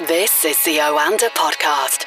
This 0.00 0.44
is 0.44 0.62
the 0.62 0.76
Oanda 0.76 1.30
Podcast. 1.30 2.04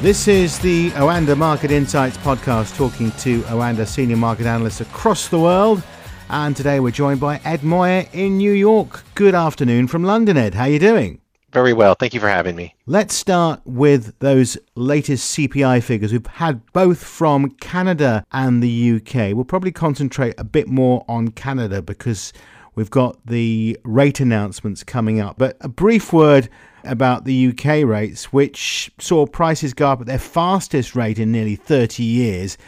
This 0.00 0.26
is 0.26 0.58
the 0.60 0.88
Oanda 0.92 1.36
Market 1.36 1.70
Insights 1.70 2.16
podcast, 2.16 2.74
talking 2.78 3.10
to 3.18 3.42
Oanda 3.42 3.86
senior 3.86 4.16
market 4.16 4.46
analysts 4.46 4.80
across 4.80 5.28
the 5.28 5.38
world. 5.38 5.82
And 6.30 6.56
today 6.56 6.80
we're 6.80 6.92
joined 6.92 7.20
by 7.20 7.42
Ed 7.44 7.62
Moya 7.62 8.06
in 8.14 8.38
New 8.38 8.52
York. 8.52 9.04
Good 9.14 9.34
afternoon 9.34 9.88
from 9.88 10.02
London, 10.02 10.38
Ed. 10.38 10.54
How 10.54 10.62
are 10.62 10.70
you 10.70 10.78
doing? 10.78 11.20
Very 11.52 11.74
well. 11.74 11.94
Thank 11.94 12.14
you 12.14 12.20
for 12.20 12.28
having 12.30 12.56
me. 12.56 12.74
Let's 12.86 13.14
start 13.14 13.60
with 13.66 14.18
those 14.20 14.56
latest 14.76 15.36
CPI 15.36 15.82
figures. 15.82 16.10
We've 16.10 16.26
had 16.26 16.62
both 16.72 17.04
from 17.04 17.50
Canada 17.50 18.24
and 18.32 18.62
the 18.62 18.92
UK. 18.96 19.34
We'll 19.36 19.44
probably 19.44 19.72
concentrate 19.72 20.34
a 20.38 20.44
bit 20.44 20.68
more 20.68 21.04
on 21.06 21.28
Canada 21.28 21.82
because 21.82 22.32
we've 22.74 22.90
got 22.90 23.24
the 23.26 23.78
rate 23.84 24.20
announcements 24.20 24.82
coming 24.82 25.20
up. 25.20 25.38
But 25.38 25.56
a 25.60 25.68
brief 25.68 26.12
word 26.12 26.48
about 26.84 27.24
the 27.24 27.48
UK 27.48 27.86
rates, 27.86 28.32
which 28.32 28.90
saw 28.98 29.26
prices 29.26 29.74
go 29.74 29.88
up 29.90 30.00
at 30.00 30.06
their 30.06 30.18
fastest 30.18 30.94
rate 30.94 31.18
in 31.18 31.32
nearly 31.32 31.56
30 31.56 32.02
years. 32.02 32.58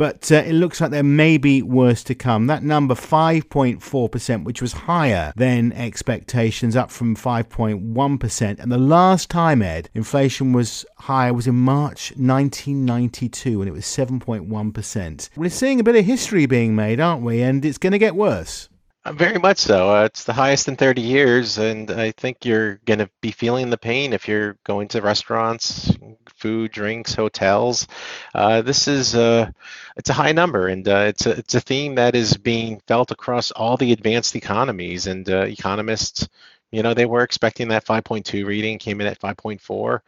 But 0.00 0.32
uh, 0.32 0.36
it 0.36 0.54
looks 0.54 0.80
like 0.80 0.92
there 0.92 1.02
may 1.02 1.36
be 1.36 1.60
worse 1.60 2.02
to 2.04 2.14
come. 2.14 2.46
That 2.46 2.62
number, 2.62 2.94
5.4%, 2.94 4.44
which 4.44 4.62
was 4.62 4.72
higher 4.72 5.30
than 5.36 5.74
expectations, 5.74 6.74
up 6.74 6.90
from 6.90 7.14
5.1%. 7.14 8.58
And 8.58 8.72
the 8.72 8.78
last 8.78 9.28
time, 9.28 9.60
Ed, 9.60 9.90
inflation 9.92 10.54
was 10.54 10.86
higher 10.96 11.34
was 11.34 11.46
in 11.46 11.56
March 11.56 12.12
1992, 12.12 13.58
when 13.58 13.68
it 13.68 13.72
was 13.72 13.84
7.1%. 13.84 15.28
We're 15.36 15.50
seeing 15.50 15.80
a 15.80 15.84
bit 15.84 15.96
of 15.96 16.06
history 16.06 16.46
being 16.46 16.74
made, 16.74 16.98
aren't 16.98 17.22
we? 17.22 17.42
And 17.42 17.62
it's 17.62 17.76
going 17.76 17.92
to 17.92 17.98
get 17.98 18.16
worse. 18.16 18.69
Uh, 19.10 19.12
very 19.12 19.38
much 19.38 19.58
so. 19.58 19.94
Uh, 19.94 20.04
it's 20.04 20.24
the 20.24 20.32
highest 20.32 20.68
in 20.68 20.76
30 20.76 21.02
years, 21.02 21.58
and 21.58 21.90
I 21.90 22.12
think 22.12 22.44
you're 22.44 22.76
going 22.86 23.00
to 23.00 23.10
be 23.20 23.32
feeling 23.32 23.70
the 23.70 23.78
pain 23.78 24.12
if 24.12 24.28
you're 24.28 24.56
going 24.64 24.88
to 24.88 25.02
restaurants, 25.02 25.92
food, 26.36 26.70
drinks, 26.70 27.14
hotels. 27.14 27.88
Uh, 28.34 28.62
this 28.62 28.86
is 28.88 29.14
a 29.14 29.20
uh, 29.22 29.50
it's 29.96 30.10
a 30.10 30.14
high 30.14 30.32
number, 30.32 30.68
and 30.68 30.86
uh, 30.88 31.06
it's 31.08 31.26
a 31.26 31.30
it's 31.30 31.54
a 31.54 31.60
theme 31.60 31.96
that 31.96 32.14
is 32.14 32.36
being 32.36 32.80
felt 32.86 33.10
across 33.10 33.50
all 33.50 33.76
the 33.76 33.92
advanced 33.92 34.36
economies, 34.36 35.06
and 35.06 35.28
uh, 35.28 35.42
economists. 35.42 36.28
You 36.72 36.84
know, 36.84 36.94
they 36.94 37.06
were 37.06 37.22
expecting 37.22 37.66
that 37.68 37.84
5.2 37.84 38.46
reading, 38.46 38.78
came 38.78 39.00
in 39.00 39.08
at 39.08 39.18
5.4, 39.18 40.00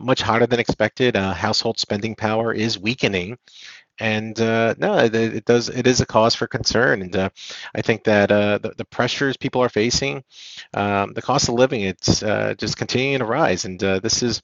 much 0.00 0.20
hotter 0.20 0.46
than 0.48 0.58
expected. 0.58 1.14
household 1.14 1.78
spending 1.78 2.16
power 2.16 2.52
is 2.52 2.76
weakening, 2.76 3.38
and 4.02 4.40
uh, 4.40 4.74
no, 4.78 4.98
it, 4.98 5.14
it, 5.14 5.44
does. 5.44 5.68
It 5.68 5.86
is 5.86 6.00
a 6.00 6.06
cause 6.06 6.34
for 6.34 6.48
concern, 6.48 7.02
and 7.02 7.14
uh, 7.14 7.30
I 7.72 7.82
think 7.82 8.02
that 8.04 8.32
uh, 8.32 8.58
the, 8.58 8.74
the, 8.76 8.84
pressures 8.84 9.36
people 9.36 9.62
are 9.62 9.68
facing, 9.68 10.24
um, 10.74 11.12
the 11.12 11.22
cost 11.22 11.48
of 11.48 11.54
living, 11.54 11.82
it's 11.82 12.20
uh, 12.20 12.54
just 12.58 12.76
continuing 12.76 13.20
to 13.20 13.24
rise, 13.24 13.64
and 13.64 13.82
uh, 13.84 14.00
this 14.00 14.24
is 14.24 14.42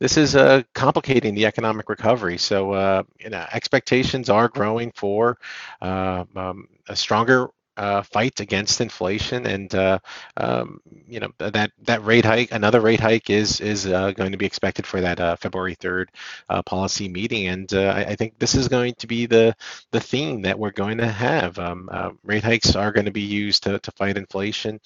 this 0.00 0.16
is 0.16 0.34
uh, 0.34 0.62
complicating 0.74 1.34
the 1.34 1.44
economic 1.44 1.90
recovery. 1.90 2.38
So, 2.38 3.04
you 3.20 3.28
know, 3.28 3.46
expectations 3.52 4.30
are 4.30 4.48
growing 4.48 4.92
for 4.92 5.36
um, 5.82 6.66
a 6.88 6.96
stronger 6.96 7.50
uh, 7.76 8.02
fight 8.02 8.40
against 8.40 8.80
inflation, 8.80 9.46
and 9.46 9.74
uh, 9.74 9.98
um, 10.36 10.80
you 11.06 11.20
know 11.20 11.30
that 11.38 11.72
that 11.82 12.04
rate 12.04 12.24
hike, 12.24 12.52
another 12.52 12.80
rate 12.80 13.00
hike, 13.00 13.30
is 13.30 13.60
is 13.60 13.86
uh, 13.86 14.12
going 14.12 14.32
to 14.32 14.38
be 14.38 14.46
expected 14.46 14.86
for 14.86 15.00
that 15.00 15.20
uh, 15.20 15.36
February 15.36 15.74
third 15.74 16.10
uh, 16.48 16.62
policy 16.62 17.08
meeting, 17.08 17.48
and 17.48 17.72
uh, 17.74 17.92
I, 17.94 18.04
I, 18.04 18.14
think 18.16 18.38
this 18.38 18.54
is 18.54 18.68
going 18.68 18.94
to 18.94 19.06
be 19.06 19.26
the 19.26 19.54
the 19.92 20.00
theme 20.00 20.42
that 20.42 20.58
we're 20.58 20.70
going 20.70 20.98
to 20.98 21.08
have. 21.08 21.58
Um, 21.58 21.90
rate 22.24 22.44
hikes 22.44 22.74
are 22.76 22.92
going 22.92 23.06
to 23.06 23.12
be 23.12 23.22
used 23.22 23.64
to, 23.64 23.78
to 23.78 23.90
fight 23.92 24.16
inflation, 24.16 24.80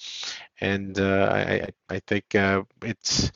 and 0.59 0.99
I, 0.99 1.69
I 1.89 1.99
think 2.07 2.25
it's 2.33 3.31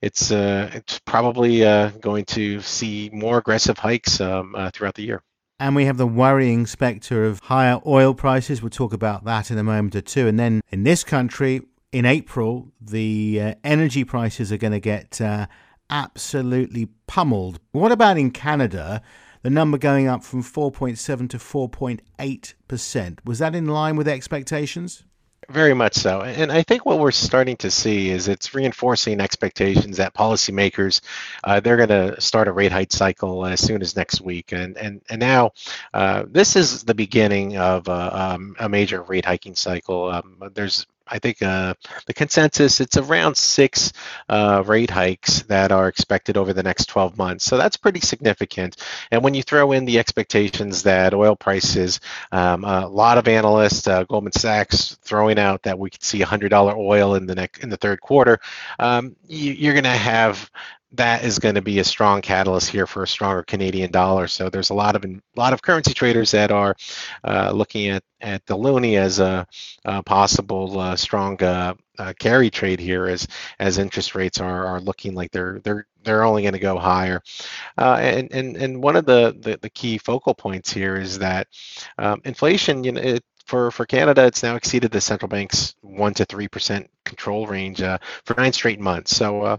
it's 0.00 0.30
it's 0.30 0.98
probably 1.00 1.60
going 2.00 2.24
to 2.26 2.60
see 2.60 3.10
more 3.12 3.38
aggressive 3.38 3.78
hikes 3.78 4.20
um, 4.20 4.54
throughout 4.72 4.94
the 4.94 5.04
year. 5.04 5.22
And 5.62 5.76
we 5.76 5.84
have 5.84 5.96
the 5.96 6.08
worrying 6.08 6.66
spectre 6.66 7.24
of 7.24 7.38
higher 7.38 7.80
oil 7.86 8.14
prices. 8.14 8.60
We'll 8.60 8.70
talk 8.70 8.92
about 8.92 9.22
that 9.26 9.48
in 9.48 9.58
a 9.58 9.62
moment 9.62 9.94
or 9.94 10.00
two. 10.00 10.26
And 10.26 10.36
then 10.36 10.60
in 10.70 10.82
this 10.82 11.04
country, 11.04 11.60
in 11.92 12.04
April, 12.04 12.72
the 12.80 13.40
uh, 13.40 13.54
energy 13.62 14.02
prices 14.02 14.50
are 14.50 14.56
going 14.56 14.72
to 14.72 14.80
get 14.80 15.20
uh, 15.20 15.46
absolutely 15.88 16.86
pummeled. 17.06 17.60
What 17.70 17.92
about 17.92 18.18
in 18.18 18.32
Canada? 18.32 19.02
The 19.42 19.50
number 19.50 19.78
going 19.78 20.08
up 20.08 20.24
from 20.24 20.42
4.7 20.42 21.30
to 21.30 21.38
4.8%. 21.38 23.18
Was 23.24 23.38
that 23.38 23.54
in 23.54 23.68
line 23.68 23.94
with 23.94 24.08
expectations? 24.08 25.04
Very 25.50 25.74
much 25.74 25.94
so. 25.94 26.22
And 26.22 26.52
I 26.52 26.62
think 26.62 26.86
what 26.86 26.98
we're 26.98 27.10
starting 27.10 27.56
to 27.58 27.70
see 27.70 28.10
is 28.10 28.28
it's 28.28 28.54
reinforcing 28.54 29.20
expectations 29.20 29.96
that 29.96 30.14
policymakers, 30.14 31.00
uh, 31.44 31.60
they're 31.60 31.76
going 31.76 31.88
to 31.88 32.20
start 32.20 32.48
a 32.48 32.52
rate 32.52 32.72
hike 32.72 32.92
cycle 32.92 33.44
as 33.44 33.60
soon 33.60 33.82
as 33.82 33.96
next 33.96 34.20
week. 34.20 34.52
And, 34.52 34.76
and, 34.78 35.02
and 35.10 35.20
now 35.20 35.50
uh, 35.92 36.24
this 36.28 36.56
is 36.56 36.84
the 36.84 36.94
beginning 36.94 37.58
of 37.58 37.88
uh, 37.88 38.10
um, 38.34 38.56
a 38.60 38.68
major 38.68 39.02
rate 39.02 39.24
hiking 39.24 39.56
cycle. 39.56 40.10
Um, 40.10 40.36
there's 40.54 40.86
I 41.06 41.18
think 41.18 41.42
uh, 41.42 41.74
the 42.06 42.14
consensus 42.14 42.80
it's 42.80 42.96
around 42.96 43.36
six 43.36 43.92
uh, 44.28 44.62
rate 44.66 44.90
hikes 44.90 45.42
that 45.42 45.72
are 45.72 45.88
expected 45.88 46.36
over 46.36 46.52
the 46.52 46.62
next 46.62 46.86
12 46.86 47.16
months. 47.18 47.44
So 47.44 47.56
that's 47.56 47.76
pretty 47.76 48.00
significant. 48.00 48.76
And 49.10 49.22
when 49.22 49.34
you 49.34 49.42
throw 49.42 49.72
in 49.72 49.84
the 49.84 49.98
expectations 49.98 50.82
that 50.84 51.14
oil 51.14 51.36
prices, 51.36 52.00
um, 52.30 52.64
a 52.64 52.86
lot 52.86 53.18
of 53.18 53.28
analysts, 53.28 53.86
uh, 53.86 54.04
Goldman 54.04 54.32
Sachs, 54.32 54.96
throwing 55.02 55.38
out 55.38 55.62
that 55.62 55.78
we 55.78 55.90
could 55.90 56.02
see 56.02 56.20
$100 56.20 56.76
oil 56.76 57.14
in 57.14 57.26
the 57.26 57.34
next 57.34 57.62
in 57.62 57.68
the 57.68 57.76
third 57.76 58.00
quarter, 58.00 58.40
um, 58.78 59.16
you, 59.26 59.52
you're 59.52 59.74
going 59.74 59.84
to 59.84 59.90
have 59.90 60.50
that 60.92 61.24
is 61.24 61.38
going 61.38 61.54
to 61.54 61.62
be 61.62 61.78
a 61.78 61.84
strong 61.84 62.20
catalyst 62.20 62.68
here 62.68 62.86
for 62.86 63.02
a 63.02 63.08
stronger 63.08 63.42
Canadian 63.42 63.90
dollar. 63.90 64.26
So 64.26 64.50
there's 64.50 64.70
a 64.70 64.74
lot 64.74 64.96
of 64.96 65.04
a 65.04 65.20
lot 65.36 65.52
of 65.52 65.62
currency 65.62 65.94
traders 65.94 66.32
that 66.32 66.50
are 66.50 66.76
uh, 67.24 67.52
looking 67.52 67.88
at 67.88 68.04
at 68.20 68.44
the 68.46 68.56
loonie 68.56 68.96
as 68.96 69.18
a, 69.18 69.46
a 69.84 70.02
possible 70.02 70.78
uh, 70.78 70.96
strong 70.96 71.42
uh, 71.42 71.74
uh 71.98 72.12
carry 72.18 72.50
trade 72.50 72.80
here 72.80 73.06
as 73.06 73.26
as 73.58 73.78
interest 73.78 74.14
rates 74.14 74.40
are 74.40 74.66
are 74.66 74.80
looking 74.80 75.14
like 75.14 75.30
they're 75.30 75.60
they're 75.64 75.86
they're 76.04 76.24
only 76.24 76.42
going 76.42 76.54
to 76.54 76.58
go 76.58 76.78
higher. 76.78 77.22
Uh, 77.78 77.96
and 78.00 78.32
and 78.32 78.56
and 78.56 78.82
one 78.82 78.96
of 78.96 79.06
the, 79.06 79.36
the, 79.38 79.58
the 79.60 79.70
key 79.70 79.98
focal 79.98 80.34
points 80.34 80.72
here 80.72 80.96
is 80.96 81.18
that 81.18 81.48
um, 81.98 82.20
inflation, 82.24 82.84
you 82.84 82.92
know, 82.92 83.00
it, 83.00 83.24
for 83.52 83.70
for 83.70 83.84
Canada, 83.84 84.24
it's 84.24 84.42
now 84.42 84.56
exceeded 84.56 84.90
the 84.90 85.00
central 85.00 85.28
bank's 85.28 85.74
one 85.82 86.14
to 86.14 86.24
three 86.24 86.48
percent 86.48 86.88
control 87.04 87.46
range 87.46 87.82
uh, 87.82 87.98
for 88.24 88.34
nine 88.38 88.50
straight 88.50 88.80
months. 88.80 89.14
So 89.14 89.42
uh, 89.42 89.56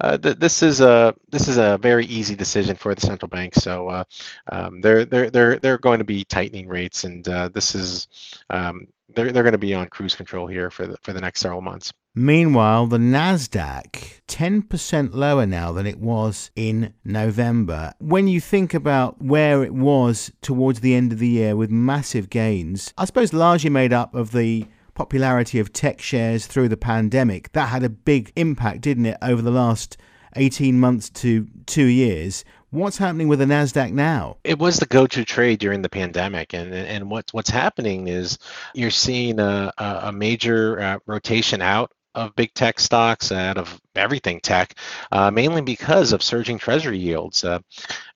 uh, 0.00 0.16
th- 0.16 0.38
this 0.38 0.62
is 0.62 0.80
a 0.80 1.14
this 1.28 1.46
is 1.46 1.58
a 1.58 1.76
very 1.76 2.06
easy 2.06 2.34
decision 2.34 2.74
for 2.74 2.94
the 2.94 3.02
central 3.02 3.28
bank. 3.28 3.54
So 3.54 3.88
uh, 3.90 4.04
um, 4.50 4.80
they're 4.80 5.04
they're 5.04 5.28
they're 5.28 5.58
they're 5.58 5.76
going 5.76 5.98
to 5.98 6.06
be 6.06 6.24
tightening 6.24 6.68
rates, 6.68 7.04
and 7.04 7.28
uh, 7.28 7.50
this 7.50 7.74
is 7.74 8.08
um, 8.48 8.86
they're 9.14 9.30
they're 9.30 9.42
going 9.42 9.52
to 9.52 9.58
be 9.58 9.74
on 9.74 9.88
cruise 9.88 10.14
control 10.14 10.46
here 10.46 10.70
for 10.70 10.86
the 10.86 10.96
for 11.02 11.12
the 11.12 11.20
next 11.20 11.40
several 11.40 11.60
months. 11.60 11.92
Meanwhile, 12.16 12.86
the 12.86 12.98
Nasdaq 12.98 14.20
10% 14.28 15.14
lower 15.14 15.46
now 15.46 15.72
than 15.72 15.84
it 15.84 15.98
was 15.98 16.52
in 16.54 16.94
November. 17.04 17.92
When 17.98 18.28
you 18.28 18.40
think 18.40 18.72
about 18.72 19.20
where 19.20 19.64
it 19.64 19.74
was 19.74 20.30
towards 20.40 20.78
the 20.78 20.94
end 20.94 21.10
of 21.10 21.18
the 21.18 21.26
year 21.26 21.56
with 21.56 21.70
massive 21.70 22.30
gains, 22.30 22.94
I 22.96 23.06
suppose 23.06 23.32
largely 23.32 23.68
made 23.68 23.92
up 23.92 24.14
of 24.14 24.30
the 24.30 24.64
popularity 24.94 25.58
of 25.58 25.72
tech 25.72 26.00
shares 26.00 26.46
through 26.46 26.68
the 26.68 26.76
pandemic. 26.76 27.50
That 27.50 27.70
had 27.70 27.82
a 27.82 27.88
big 27.88 28.30
impact, 28.36 28.82
didn't 28.82 29.06
it, 29.06 29.18
over 29.20 29.42
the 29.42 29.50
last 29.50 29.96
18 30.36 30.78
months 30.78 31.10
to 31.10 31.48
2 31.66 31.84
years. 31.84 32.44
What's 32.70 32.98
happening 32.98 33.26
with 33.26 33.40
the 33.40 33.44
Nasdaq 33.44 33.90
now? 33.90 34.36
It 34.44 34.60
was 34.60 34.76
the 34.76 34.86
go-to 34.86 35.24
trade 35.24 35.58
during 35.58 35.82
the 35.82 35.88
pandemic, 35.88 36.54
and 36.54 36.74
and 36.74 37.08
what's 37.10 37.32
what's 37.32 37.50
happening 37.50 38.08
is 38.08 38.38
you're 38.72 38.90
seeing 38.90 39.38
a 39.38 39.72
a 39.78 40.12
major 40.12 40.80
uh, 40.80 40.98
rotation 41.06 41.62
out 41.62 41.92
of 42.14 42.34
big 42.36 42.54
tech 42.54 42.80
stocks, 42.80 43.32
out 43.32 43.58
of 43.58 43.80
everything 43.94 44.40
tech, 44.40 44.74
uh, 45.12 45.30
mainly 45.30 45.62
because 45.62 46.12
of 46.12 46.22
surging 46.22 46.58
treasury 46.58 46.98
yields. 46.98 47.44
Uh, 47.44 47.58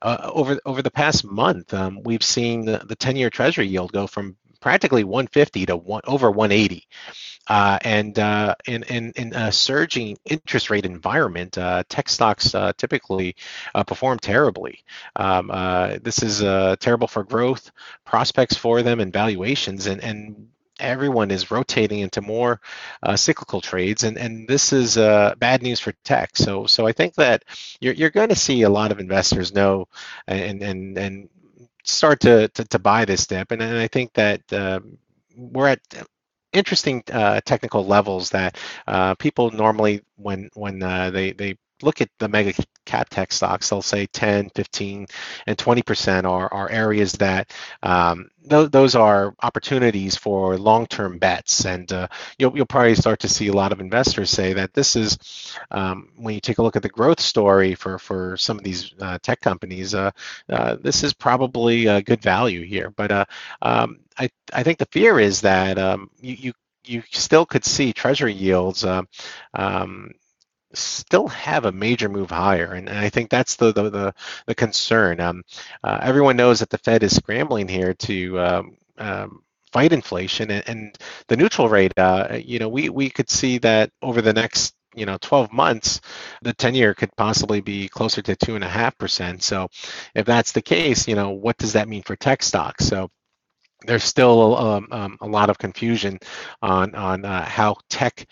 uh, 0.03 0.31
over 0.33 0.59
over 0.65 0.83
the 0.83 0.91
past 0.91 1.25
month, 1.25 1.75
um, 1.75 2.01
we've 2.05 2.23
seen 2.23 2.65
the, 2.65 2.79
the 2.87 2.97
10-year 2.97 3.31
treasury 3.31 3.67
yield 3.67 3.93
go 3.93 4.07
from 4.07 4.37
practically 4.61 5.05
150 5.05 5.67
to 5.67 5.77
one, 5.77 6.03
over 6.07 6.31
180. 6.31 6.87
Uh, 7.49 7.79
and 7.83 8.19
uh, 8.19 8.55
in, 8.67 8.83
in, 8.85 9.13
in, 9.17 9.35
a 9.35 9.51
surging 9.51 10.19
interest 10.27 10.69
rate 10.69 10.85
environment, 10.85 11.57
uh, 11.57 11.83
tech 11.89 12.09
stocks 12.09 12.55
uh, 12.55 12.73
typically 12.77 13.35
uh, 13.75 13.83
perform 13.83 14.19
terribly. 14.19 14.85
Um, 15.17 15.51
uh, 15.51 15.97
this 16.03 16.23
is 16.23 16.41
terrible 16.79 17.09
for 17.09 17.25
growth 17.25 17.71
prospects 18.05 18.57
for 18.57 18.83
them 18.83 19.01
and 19.01 19.13
valuations. 19.13 19.87
And, 19.87 20.03
and 20.03 20.49
everyone 20.79 21.31
is 21.31 21.51
rotating 21.51 22.01
into 22.01 22.21
more 22.21 22.61
uh, 23.03 23.17
cyclical 23.17 23.61
trades, 23.61 24.05
and 24.05 24.19
and 24.19 24.49
this 24.49 24.73
is 24.73 24.97
uh, 24.97 25.35
bad 25.39 25.63
news 25.63 25.81
for 25.81 25.93
tech. 26.05 26.37
So 26.37 26.67
so 26.67 26.87
I 26.87 26.93
think 26.93 27.15
that 27.15 27.45
you're 27.81 27.95
you're 27.95 28.11
going 28.11 28.31
to 28.31 28.37
see 28.37 28.63
a 28.63 28.71
lot 28.71 28.93
of 28.93 29.01
investors 29.01 29.55
know 29.55 29.89
and 30.27 30.63
and 30.63 30.99
and 30.99 31.29
start 31.85 32.21
to 32.21 32.49
to, 32.49 32.65
to 32.65 32.79
buy 32.79 33.05
this 33.05 33.27
dip, 33.27 33.51
and, 33.53 33.63
and 33.63 33.77
I 33.79 33.89
think 33.89 34.13
that 34.15 34.43
um, 34.53 34.99
we're 35.37 35.69
at 35.69 35.81
interesting 36.53 37.03
uh, 37.13 37.41
technical 37.45 37.85
levels 37.85 38.31
that 38.31 38.57
uh, 38.87 39.15
people 39.17 39.51
normally 39.51 40.03
when 40.17 40.51
when 40.55 40.83
uh, 40.83 41.11
they 41.11 41.33
they 41.33 41.57
look 41.83 42.01
at 42.01 42.09
the 42.19 42.29
mega 42.29 42.53
cap 42.85 43.09
tech 43.09 43.33
stocks, 43.33 43.69
they'll 43.69 43.83
say 43.83 44.07
10, 44.07 44.51
15, 44.55 45.07
and 45.47 45.59
20% 45.59 46.25
are, 46.25 46.53
are 46.53 46.71
areas 46.71 47.13
that 47.13 47.53
um, 47.83 48.31
th- 48.49 48.71
those 48.71 48.95
are 48.95 49.35
opportunities 49.43 50.17
for 50.17 50.57
long-term 50.57 51.19
bets. 51.19 51.67
And 51.67 51.91
uh, 51.93 52.09
you'll, 52.39 52.57
you'll 52.57 52.67
probably 52.67 52.95
start 52.95 53.21
to 53.21 53.29
see 53.29 53.49
a 53.49 53.53
lot 53.53 53.73
of 53.73 53.81
investors 53.81 54.31
say 54.31 54.55
that 54.55 54.73
this 54.73 54.97
is, 54.97 55.19
um, 55.71 56.11
when 56.17 56.35
you 56.35 56.41
take 56.41 56.59
a 56.59 56.63
look 56.63 56.77
at 56.77 56.83
the 56.83 56.89
growth 56.89 57.21
story 57.21 57.75
for, 57.75 57.99
for 57.99 58.37
some 58.37 58.59
of 58.59 58.65
these 58.65 58.95
uh, 59.01 59.19
tech 59.23 59.41
companies, 59.41 59.95
uh, 59.95 60.11
uh 60.49 60.77
this 60.81 61.05
is 61.05 61.13
probably 61.13 61.87
a 61.87 62.03
good 62.03 62.23
value 62.23 62.65
here. 62.65 62.91
But 62.91 63.13
uh, 63.13 63.25
um, 63.63 64.01
I, 64.19 64.31
I 64.53 64.63
think 64.63 64.79
the 64.79 64.87
fear 64.87 65.21
is 65.21 65.43
that 65.43 65.79
um, 65.79 66.11
you, 66.21 66.37
you 66.39 66.53
you 66.85 67.03
still 67.11 67.45
could 67.45 67.65
see 67.65 67.93
treasury 67.93 68.33
yields 68.33 68.85
uh, 68.85 69.03
um, 69.55 70.11
still 70.75 71.29
have 71.29 71.65
a 71.65 71.73
major 71.73 72.09
move 72.09 72.31
higher, 72.31 72.73
and, 72.73 72.89
and 72.89 72.99
I 72.99 73.09
think 73.09 73.31
that's 73.31 73.57
the 73.57 73.73
the 73.73 73.91
the, 73.91 74.15
the 74.47 74.55
concern. 74.55 75.21
Um, 75.21 75.43
uh, 75.83 75.99
everyone 76.03 76.37
knows 76.37 76.61
that 76.61 76.71
the 76.71 76.79
Fed 76.79 77.03
is 77.03 77.17
scrambling 77.17 77.69
here 77.69 77.95
to 77.95 78.41
um, 78.41 78.77
um, 78.99 79.43
fight 79.73 79.93
inflation, 79.93 80.51
and, 80.51 80.69
and, 80.69 80.99
the 81.29 81.37
neutral 81.37 81.69
rate. 81.69 81.93
Uh, 81.97 82.39
you 82.43 82.59
know, 82.59 82.69
we 82.69 82.89
we 82.89 83.11
could 83.11 83.31
see 83.31 83.59
that 83.59 83.91
over 84.03 84.23
the 84.23 84.33
next 84.33 84.75
you 84.95 85.05
know 85.07 85.19
12 85.21 85.53
months 85.53 86.01
the 86.41 86.55
10 86.55 86.75
year 86.75 86.95
could 86.95 87.15
possibly 87.15 87.61
be 87.61 87.89
closer 87.89 88.23
to 88.23 88.35
two 88.35 88.55
and 88.55 88.65
a 88.65 88.69
half 88.69 88.97
percent 88.97 89.43
so 89.43 89.69
if 90.15 90.25
that's 90.25 90.53
the 90.53 90.63
case 90.63 91.07
you 91.07 91.15
know 91.15 91.31
what 91.31 91.59
does 91.59 91.75
that 91.75 91.89
mean 91.89 92.03
for 92.03 92.17
tech 92.17 92.43
stocks 92.43 92.87
so 92.87 93.11
there's 93.87 94.03
still 94.03 94.57
um, 94.57 94.89
um, 94.91 95.19
a 95.21 95.27
lot 95.27 95.51
of 95.51 95.59
confusion 95.59 96.19
on 96.63 96.95
on 96.95 97.25
uh, 97.25 97.45
how 97.45 97.77
tech 97.89 98.27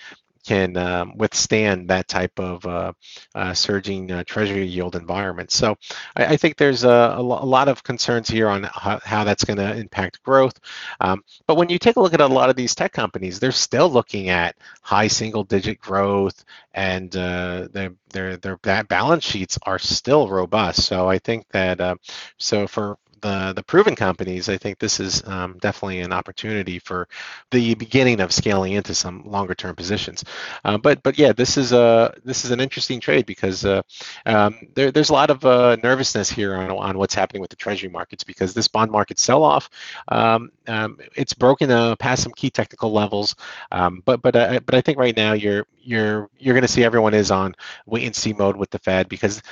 can 0.46 0.76
um, 0.76 1.16
withstand 1.16 1.88
that 1.88 2.06
type 2.06 2.38
of 2.38 2.64
uh, 2.64 2.93
uh, 3.34 3.52
surging 3.52 4.10
uh, 4.12 4.22
treasury 4.25 4.64
yield 4.64 4.94
environment. 4.94 5.50
So 5.50 5.76
I, 6.14 6.26
I 6.26 6.37
think 6.37 6.56
there's 6.56 6.84
a, 6.84 7.14
a, 7.19 7.22
lot 7.22 7.69
of 7.69 7.82
concerns 7.82 8.28
here 8.28 8.48
on 8.48 8.62
how, 8.62 9.00
how 9.02 9.25
that's 9.25 9.44
going 9.44 9.56
to 9.58 9.76
impact 9.76 10.22
growth. 10.22 10.58
Um, 11.00 11.25
but 11.46 11.56
when 11.56 11.69
you 11.69 11.78
take 11.78 11.96
a 11.96 12.00
look 12.00 12.14
at 12.14 12.20
a 12.20 12.26
lot 12.26 12.48
of 12.48 12.56
these 12.56 12.75
tech 12.75 12.93
companies, 12.93 13.40
they're 13.40 13.50
still 13.50 13.90
looking 13.90 14.28
at 14.28 14.56
high 14.82 15.08
single 15.08 15.43
digit 15.43 15.81
growth 15.81 16.44
and 16.75 17.10
their, 17.10 17.69
their, 18.10 18.37
their 18.37 18.84
balance 18.84 19.25
sheets 19.25 19.58
are 19.64 19.78
still 19.78 20.28
robust. 20.28 20.84
So 20.84 21.08
I 21.08 21.19
think 21.19 21.49
that, 21.50 21.81
uh, 21.81 21.96
so 22.38 22.66
for, 22.66 22.99
the 23.20 23.52
the 23.54 23.62
proven 23.62 23.94
companies, 23.96 24.48
I 24.48 24.58
think 24.58 24.78
this 24.78 25.00
is 25.00 25.26
um, 25.26 25.58
definitely 25.60 26.00
an 26.00 26.12
opportunity 26.12 26.78
for 26.78 27.08
the 27.50 27.74
beginning 27.74 28.20
of 28.20 28.32
scaling 28.32 28.74
into 28.74 28.94
some 28.94 29.24
longer 29.24 29.54
term 29.54 29.76
positions. 29.76 30.24
Uh, 30.64 30.78
but 30.78 31.02
but 31.02 31.18
yeah, 31.18 31.32
this 31.32 31.56
is 31.56 31.72
a 31.72 32.14
this 32.24 32.44
is 32.44 32.50
an 32.50 32.60
interesting 32.60 33.00
trade 33.00 33.26
because 33.26 33.64
uh, 33.64 33.82
um, 34.26 34.56
there, 34.74 34.90
there's 34.92 35.10
a 35.10 35.14
lot 35.14 35.30
of 35.30 35.44
uh, 35.44 35.76
nervousness 35.82 36.30
here 36.30 36.54
on, 36.56 36.70
on 36.70 36.98
what's 36.98 37.14
happening 37.14 37.40
with 37.40 37.50
the 37.50 37.56
treasury 37.56 37.90
markets 37.90 38.24
because 38.24 38.54
this 38.54 38.68
bond 38.68 38.90
market 38.90 39.18
sell 39.18 39.42
off 39.44 39.70
um, 40.08 40.50
um, 40.68 40.98
it's 41.14 41.34
broken 41.34 41.70
uh, 41.70 41.96
past 41.96 42.22
some 42.22 42.32
key 42.32 42.50
technical 42.50 42.92
levels. 42.92 43.34
Um, 43.72 44.02
but 44.04 44.22
but 44.22 44.36
uh, 44.36 44.60
but 44.64 44.74
I 44.74 44.80
think 44.80 44.98
right 44.98 45.16
now 45.16 45.32
you're 45.32 45.66
you're 45.80 46.28
you're 46.38 46.54
going 46.54 46.62
to 46.62 46.68
see 46.68 46.84
everyone 46.84 47.14
is 47.14 47.30
on 47.30 47.54
wait 47.86 48.04
and 48.04 48.14
see 48.14 48.32
mode 48.32 48.56
with 48.56 48.70
the 48.70 48.78
Fed 48.78 49.08
because 49.08 49.42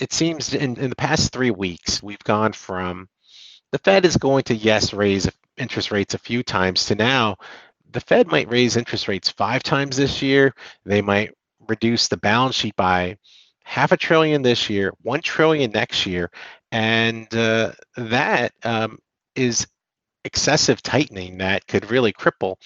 it 0.00 0.12
seems 0.12 0.54
in, 0.54 0.76
in 0.78 0.90
the 0.90 0.96
past 0.96 1.32
three 1.32 1.50
weeks, 1.50 2.02
we've 2.02 2.24
gone 2.24 2.52
from 2.52 3.08
the 3.72 3.78
Fed 3.78 4.04
is 4.04 4.16
going 4.16 4.42
to, 4.44 4.54
yes, 4.54 4.92
raise 4.92 5.30
interest 5.56 5.90
rates 5.90 6.14
a 6.14 6.18
few 6.18 6.42
times 6.42 6.86
to 6.86 6.94
now, 6.94 7.36
the 7.92 8.00
Fed 8.00 8.26
might 8.26 8.50
raise 8.50 8.76
interest 8.76 9.08
rates 9.08 9.28
five 9.30 9.62
times 9.62 9.96
this 9.96 10.22
year. 10.22 10.54
They 10.84 11.02
might 11.02 11.32
reduce 11.68 12.08
the 12.08 12.16
balance 12.16 12.54
sheet 12.54 12.74
by 12.76 13.16
half 13.64 13.92
a 13.92 13.96
trillion 13.96 14.42
this 14.42 14.70
year, 14.70 14.92
one 15.02 15.20
trillion 15.20 15.70
next 15.70 16.06
year. 16.06 16.30
And 16.72 17.32
uh, 17.34 17.72
that 17.96 18.52
um, 18.64 18.98
is 19.34 19.66
excessive 20.24 20.82
tightening 20.82 21.38
that 21.38 21.66
could 21.66 21.90
really 21.90 22.12
cripple 22.12 22.56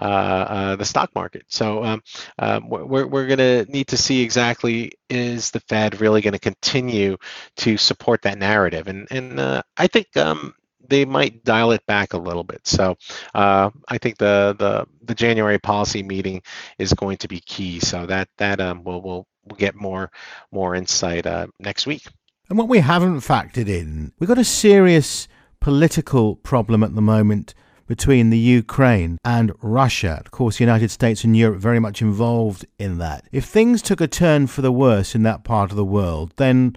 uh, 0.00 0.04
uh, 0.04 0.76
the 0.76 0.84
stock 0.84 1.14
market. 1.14 1.44
So 1.48 1.84
um, 1.84 2.02
um, 2.38 2.68
we're, 2.68 3.06
we're 3.06 3.26
going 3.26 3.38
to 3.38 3.64
need 3.70 3.88
to 3.88 3.96
see 3.96 4.22
exactly 4.22 4.92
is 5.08 5.50
the 5.50 5.60
Fed 5.60 6.00
really 6.00 6.20
going 6.20 6.32
to 6.32 6.38
continue 6.38 7.16
to 7.56 7.76
support 7.76 8.22
that 8.22 8.38
narrative? 8.38 8.88
And, 8.88 9.08
and 9.10 9.40
uh, 9.40 9.62
I 9.76 9.86
think 9.86 10.14
um, 10.16 10.54
they 10.88 11.04
might 11.04 11.44
dial 11.44 11.72
it 11.72 11.84
back 11.86 12.12
a 12.12 12.18
little 12.18 12.44
bit. 12.44 12.66
So 12.66 12.96
uh, 13.34 13.70
I 13.88 13.98
think 13.98 14.18
the, 14.18 14.56
the 14.58 14.86
the 15.02 15.14
January 15.14 15.58
policy 15.58 16.02
meeting 16.02 16.42
is 16.78 16.92
going 16.92 17.18
to 17.18 17.28
be 17.28 17.40
key. 17.40 17.80
So 17.80 18.06
that 18.06 18.28
that 18.38 18.60
um, 18.60 18.84
we'll, 18.84 19.00
we'll, 19.00 19.26
we'll 19.44 19.56
get 19.56 19.74
more 19.74 20.10
more 20.50 20.74
insight 20.74 21.26
uh, 21.26 21.46
next 21.58 21.86
week. 21.86 22.06
And 22.48 22.56
what 22.56 22.68
we 22.68 22.78
haven't 22.78 23.20
factored 23.20 23.68
in, 23.68 24.12
we've 24.18 24.28
got 24.28 24.38
a 24.38 24.44
serious 24.44 25.28
political 25.60 26.36
problem 26.36 26.82
at 26.82 26.94
the 26.94 27.02
moment 27.02 27.54
between 27.86 28.30
the 28.30 28.38
Ukraine 28.38 29.18
and 29.24 29.52
Russia. 29.62 30.20
Of 30.24 30.30
course, 30.30 30.58
the 30.58 30.64
United 30.64 30.90
States 30.90 31.24
and 31.24 31.36
Europe 31.36 31.58
very 31.58 31.80
much 31.80 32.02
involved 32.02 32.66
in 32.78 32.98
that. 32.98 33.26
If 33.32 33.46
things 33.46 33.82
took 33.82 34.00
a 34.00 34.06
turn 34.06 34.46
for 34.46 34.60
the 34.62 34.70
worse 34.70 35.14
in 35.14 35.22
that 35.24 35.42
part 35.42 35.70
of 35.70 35.76
the 35.76 35.84
world, 35.84 36.32
then 36.36 36.76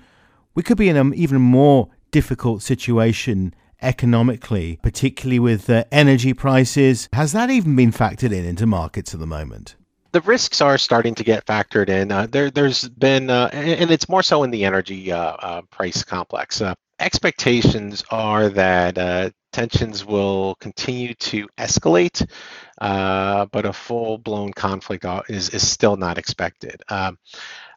we 0.56 0.64
could 0.64 0.78
be 0.78 0.90
in 0.90 0.98
an 0.98 1.14
even 1.14 1.42
more 1.42 1.90
difficult 2.12 2.62
situation 2.62 3.54
economically, 3.82 4.80
particularly 4.82 5.40
with 5.40 5.70
uh, 5.70 5.84
energy 5.92 6.34
prices. 6.34 7.10
Has 7.14 7.32
that 7.34 7.50
even 7.50 7.76
been 7.76 7.92
factored 7.92 8.32
in 8.32 8.46
into 8.46 8.66
markets 8.66 9.14
at 9.14 9.20
the 9.20 9.28
moment? 9.28 9.76
The 10.12 10.22
risks 10.22 10.62
are 10.62 10.78
starting 10.78 11.16
to 11.16 11.24
get 11.24 11.46
factored 11.46 11.90
in. 11.90 12.12
Uh, 12.12 12.28
there, 12.30 12.52
has 12.56 12.88
been, 12.90 13.30
uh, 13.30 13.50
and 13.54 13.92
it's 13.92 14.10
more 14.10 14.24
so 14.24 14.44
in 14.44 14.52
the 14.52 14.66
energy 14.66 15.12
uh, 15.12 15.18
uh 15.18 15.62
price 15.72 16.04
complex. 16.04 16.62
Uh, 16.62 16.74
expectations 17.00 18.04
are 18.12 18.50
that 18.50 18.98
uh, 18.98 19.30
tensions 19.52 20.06
will 20.06 20.56
continue 20.56 21.14
to 21.16 21.48
escalate, 21.58 22.28
but 22.80 23.66
a 23.66 23.74
full-blown 23.74 24.54
conflict 24.54 25.06
is, 25.30 25.50
is 25.50 25.68
still 25.68 25.98
not 25.98 26.18
expected. 26.18 26.82
Um, 26.90 27.18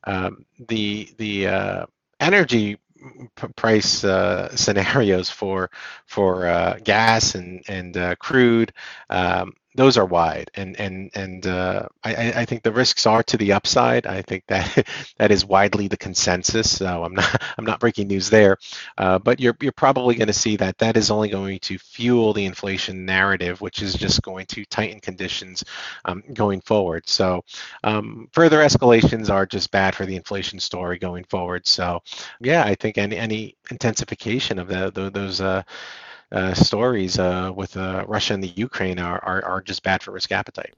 um, 0.07 0.45
the 0.69 1.09
the 1.17 1.87
energy 2.21 2.79
price 3.57 4.05
uh, 4.05 4.55
scenarios 4.57 5.31
for 5.31 5.71
for 6.07 6.47
uh, 6.47 6.79
gas 6.83 7.35
and 7.35 7.63
and 7.69 7.97
uh, 7.97 8.15
crude 8.17 8.73
um, 9.11 9.53
those 9.75 9.97
are 9.97 10.07
wide, 10.07 10.51
and 10.55 10.79
and 10.79 11.11
and 11.15 11.47
uh, 11.47 11.89
I, 12.05 12.33
I 12.33 12.45
think 12.45 12.63
the 12.63 12.73
risks 12.73 13.07
are 13.07 13.23
to 13.25 13.37
the 13.37 13.53
upside. 13.53 14.07
I 14.07 14.23
think 14.23 14.45
that 14.47 14.87
that 15.19 15.31
is 15.31 15.45
widely 15.45 15.89
the 15.89 15.97
consensus. 15.97 16.79
So 16.79 17.05
I'm 17.05 17.15
not 17.15 17.43
I'm 17.59 17.65
not 17.65 17.81
breaking 17.81 18.09
news 18.09 18.31
there, 18.31 18.59
uh, 18.99 19.19
but 19.19 19.41
you're 19.41 19.57
you're 19.61 19.73
probably 19.73 20.15
going 20.15 20.29
to 20.29 20.33
see 20.33 20.57
that 20.57 20.79
that 20.79 20.97
is 20.97 21.11
only 21.11 21.29
going 21.29 21.59
to 21.61 21.79
fuel 21.79 22.33
the 22.33 22.45
inflation 22.45 23.05
narrative, 23.05 23.61
which 23.61 23.83
is 23.83 23.95
just 23.95 24.23
going 24.23 24.47
to 24.47 24.65
tighten 24.67 25.01
conditions 25.01 25.65
um, 26.05 26.23
going 26.33 26.61
forward. 26.61 27.09
So 27.09 27.45
um, 27.83 28.29
further 28.33 28.59
escalations 28.61 29.31
are 29.31 29.47
just 29.47 29.71
bad 29.71 29.95
for 29.95 30.07
the 30.07 30.17
inflation 30.17 30.61
story 30.61 30.99
going 30.99 31.25
forward. 31.25 31.67
So 31.67 32.03
yeah, 32.41 32.65
I 32.65 32.75
think 32.75 32.99
any 32.99 33.17
any 33.17 33.57
intensification 33.71 34.59
of 34.59 34.69
the, 34.69 34.91
the 34.93 35.11
those 35.11 35.41
uh, 35.41 35.63
uh, 36.35 36.53
stories 36.53 37.19
uh, 37.19 37.53
with 37.55 37.77
uh, 37.77 38.05
Russia 38.09 38.35
and 38.35 38.43
the 38.43 38.53
Ukraine 38.57 38.99
are, 38.99 39.23
are, 39.25 39.45
are 39.45 39.63
just 39.63 39.83
bad 39.83 40.03
for 40.03 40.11
risk 40.11 40.33
appetite. 40.33 40.75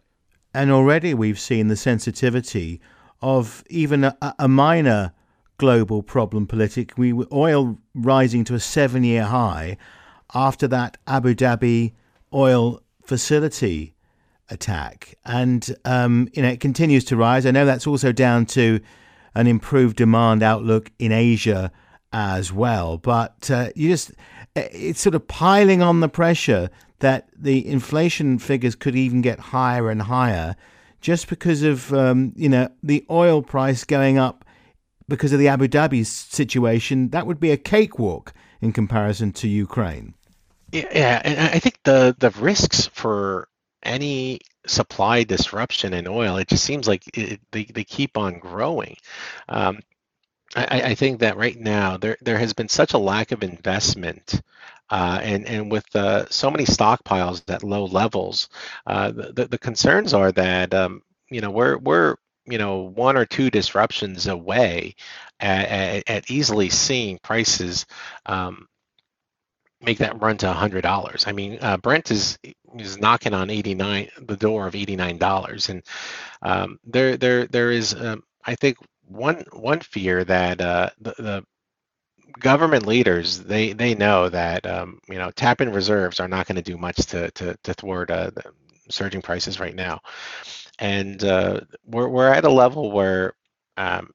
And 0.52 0.70
already 0.70 1.14
we've 1.14 1.40
seen 1.40 1.68
the 1.68 1.76
sensitivity 1.76 2.80
of 3.22 3.64
even 3.70 4.04
a, 4.04 4.16
a 4.38 4.48
minor 4.48 5.12
global 5.58 6.02
problem 6.02 6.46
politically, 6.46 7.12
oil 7.32 7.78
rising 7.94 8.44
to 8.44 8.54
a 8.54 8.60
seven 8.60 9.02
year 9.02 9.24
high 9.24 9.78
after 10.34 10.68
that 10.68 10.98
Abu 11.06 11.34
Dhabi 11.34 11.92
oil 12.34 12.82
facility 13.02 13.94
attack. 14.50 15.14
And, 15.24 15.74
um, 15.84 16.28
you 16.34 16.42
know, 16.42 16.48
it 16.48 16.60
continues 16.60 17.04
to 17.06 17.16
rise. 17.16 17.46
I 17.46 17.50
know 17.50 17.64
that's 17.64 17.86
also 17.86 18.12
down 18.12 18.46
to 18.46 18.80
an 19.34 19.46
improved 19.46 19.96
demand 19.96 20.42
outlook 20.42 20.90
in 20.98 21.12
Asia 21.12 21.72
as 22.12 22.52
well. 22.52 22.98
But 22.98 23.50
uh, 23.50 23.70
you 23.74 23.88
just 23.88 24.12
it's 24.56 25.00
sort 25.00 25.14
of 25.14 25.26
piling 25.28 25.82
on 25.82 26.00
the 26.00 26.08
pressure 26.08 26.70
that 27.00 27.28
the 27.36 27.66
inflation 27.66 28.38
figures 28.38 28.74
could 28.74 28.96
even 28.96 29.20
get 29.20 29.38
higher 29.38 29.90
and 29.90 30.02
higher 30.02 30.56
just 31.00 31.28
because 31.28 31.62
of 31.62 31.92
um, 31.92 32.32
you 32.36 32.48
know 32.48 32.68
the 32.82 33.04
oil 33.10 33.42
price 33.42 33.84
going 33.84 34.18
up 34.18 34.44
because 35.08 35.32
of 35.32 35.38
the 35.38 35.48
Abu 35.48 35.68
Dhabi 35.68 36.04
situation. 36.04 37.10
That 37.10 37.26
would 37.26 37.38
be 37.38 37.50
a 37.50 37.56
cakewalk 37.56 38.32
in 38.60 38.72
comparison 38.72 39.32
to 39.32 39.48
Ukraine. 39.48 40.14
Yeah, 40.72 41.20
and 41.24 41.38
I 41.38 41.58
think 41.58 41.78
the 41.84 42.16
the 42.18 42.30
risks 42.30 42.86
for 42.86 43.48
any 43.82 44.40
supply 44.66 45.22
disruption 45.22 45.94
in 45.94 46.08
oil, 46.08 46.36
it 46.36 46.48
just 46.48 46.64
seems 46.64 46.88
like 46.88 47.04
it, 47.16 47.40
they, 47.52 47.64
they 47.64 47.84
keep 47.84 48.18
on 48.18 48.38
growing. 48.38 48.96
Um, 49.48 49.78
I, 50.56 50.82
I, 50.82 50.94
think 50.94 51.20
that 51.20 51.36
right 51.36 51.58
now 51.58 51.98
there 51.98 52.16
there 52.22 52.38
has 52.38 52.54
been 52.54 52.68
such 52.68 52.94
a 52.94 52.98
lack 52.98 53.30
of 53.30 53.42
investment 53.42 54.40
uh, 54.90 55.18
and 55.22 55.46
and 55.46 55.70
with 55.70 55.84
uh, 55.96 56.26
so 56.30 56.50
many 56.50 56.64
stockpiles 56.64 57.42
at 57.48 57.64
low 57.64 57.86
levels, 57.86 58.48
uh, 58.86 59.10
the 59.10 59.48
the 59.50 59.58
concerns 59.58 60.14
are 60.14 60.30
that 60.32 60.72
um, 60.74 61.02
you 61.28 61.40
know 61.40 61.50
we're 61.50 61.76
we're 61.78 62.16
you 62.44 62.58
know 62.58 62.82
one 62.82 63.16
or 63.16 63.24
two 63.24 63.50
disruptions 63.50 64.28
away 64.28 64.94
at, 65.40 65.68
at, 65.68 66.02
at 66.06 66.30
easily 66.30 66.70
seeing 66.70 67.18
prices 67.18 67.84
um, 68.26 68.68
make 69.80 69.98
that 69.98 70.20
run 70.22 70.36
to 70.38 70.52
hundred 70.52 70.82
dollars. 70.82 71.24
I 71.26 71.32
mean, 71.32 71.58
uh, 71.60 71.78
Brent 71.78 72.12
is 72.12 72.38
is 72.78 72.98
knocking 72.98 73.34
on 73.34 73.50
eighty 73.50 73.74
nine 73.74 74.08
the 74.20 74.36
door 74.36 74.68
of 74.68 74.76
eighty 74.76 74.94
nine 74.94 75.18
dollars, 75.18 75.68
and 75.68 75.82
um, 76.42 76.78
there 76.84 77.16
there 77.16 77.46
there 77.48 77.72
is 77.72 77.92
um, 77.92 78.22
I 78.44 78.54
think 78.54 78.76
one 79.06 79.44
one 79.52 79.80
fear 79.80 80.24
that 80.24 80.60
uh, 80.60 80.90
the, 81.00 81.14
the 81.18 81.44
government 82.38 82.86
leaders 82.86 83.38
they 83.38 83.72
they 83.72 83.94
know 83.94 84.28
that 84.28 84.66
um, 84.66 85.00
you 85.08 85.18
know 85.18 85.30
tap-in 85.30 85.72
reserves 85.72 86.20
are 86.20 86.28
not 86.28 86.46
going 86.46 86.56
to 86.56 86.62
do 86.62 86.76
much 86.76 86.96
to 86.96 87.30
to, 87.32 87.56
to 87.62 87.74
thwart 87.74 88.10
uh, 88.10 88.30
the 88.30 88.42
surging 88.90 89.22
prices 89.22 89.60
right 89.60 89.74
now, 89.74 90.00
and 90.78 91.24
uh, 91.24 91.60
we're 91.84 92.08
we're 92.08 92.28
at 92.28 92.44
a 92.44 92.50
level 92.50 92.92
where 92.92 93.34
um, 93.76 94.10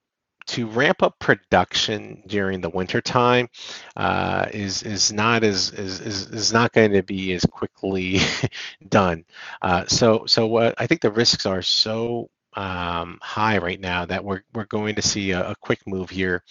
to 0.47 0.67
ramp 0.67 1.03
up 1.03 1.17
production 1.19 2.21
during 2.27 2.61
the 2.61 2.69
winter 2.69 3.01
time 3.01 3.47
uh, 3.95 4.47
is 4.51 4.83
is 4.83 5.11
not 5.13 5.43
as 5.43 5.71
is, 5.71 5.99
is, 6.01 6.27
is 6.27 6.53
not 6.53 6.73
going 6.73 6.91
to 6.91 7.03
be 7.03 7.33
as 7.33 7.45
quickly 7.45 8.19
done. 8.89 9.23
Uh, 9.61 9.85
so 9.87 10.25
so 10.25 10.47
what 10.47 10.75
I 10.77 10.87
think 10.87 11.01
the 11.01 11.11
risks 11.11 11.45
are 11.45 11.61
so 11.61 12.29
um, 12.55 13.19
high 13.21 13.57
right 13.57 13.79
now 13.79 14.05
that 14.05 14.23
we're 14.23 14.43
we're 14.53 14.65
going 14.65 14.95
to 14.95 15.01
see 15.01 15.31
a, 15.31 15.51
a 15.51 15.55
quick 15.55 15.79
move 15.87 16.09
here 16.09 16.43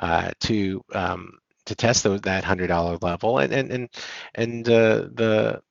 uh, 0.00 0.30
to 0.40 0.84
um, 0.94 1.38
to 1.66 1.74
test 1.74 2.04
those, 2.04 2.20
that 2.22 2.44
hundred 2.44 2.68
dollar 2.68 2.98
level. 3.02 3.38
And 3.38 3.52
and 3.52 3.70
and 3.72 3.88
and 4.34 4.68
uh, 4.68 5.08
the 5.14 5.62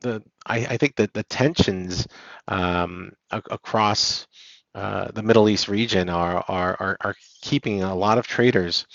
the 0.00 0.22
I, 0.46 0.58
I 0.58 0.76
think 0.76 0.96
that 0.96 1.12
the 1.12 1.24
tensions 1.24 2.06
um, 2.48 3.12
a- 3.30 3.42
across 3.50 4.26
uh, 4.74 5.10
the 5.12 5.22
Middle 5.22 5.48
East 5.48 5.68
region 5.68 6.08
are, 6.08 6.44
are 6.46 6.76
are 6.78 6.96
are 7.00 7.14
keeping 7.42 7.82
a 7.82 7.94
lot 7.94 8.18
of 8.18 8.26
traders 8.26 8.86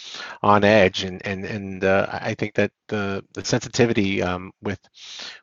on 0.41 0.63
edge, 0.63 1.03
and 1.03 1.25
and 1.25 1.43
and 1.45 1.83
uh, 1.83 2.07
I 2.11 2.35
think 2.35 2.53
that 2.55 2.71
the 2.87 3.23
the 3.33 3.43
sensitivity 3.43 4.21
um, 4.21 4.51
with 4.61 4.79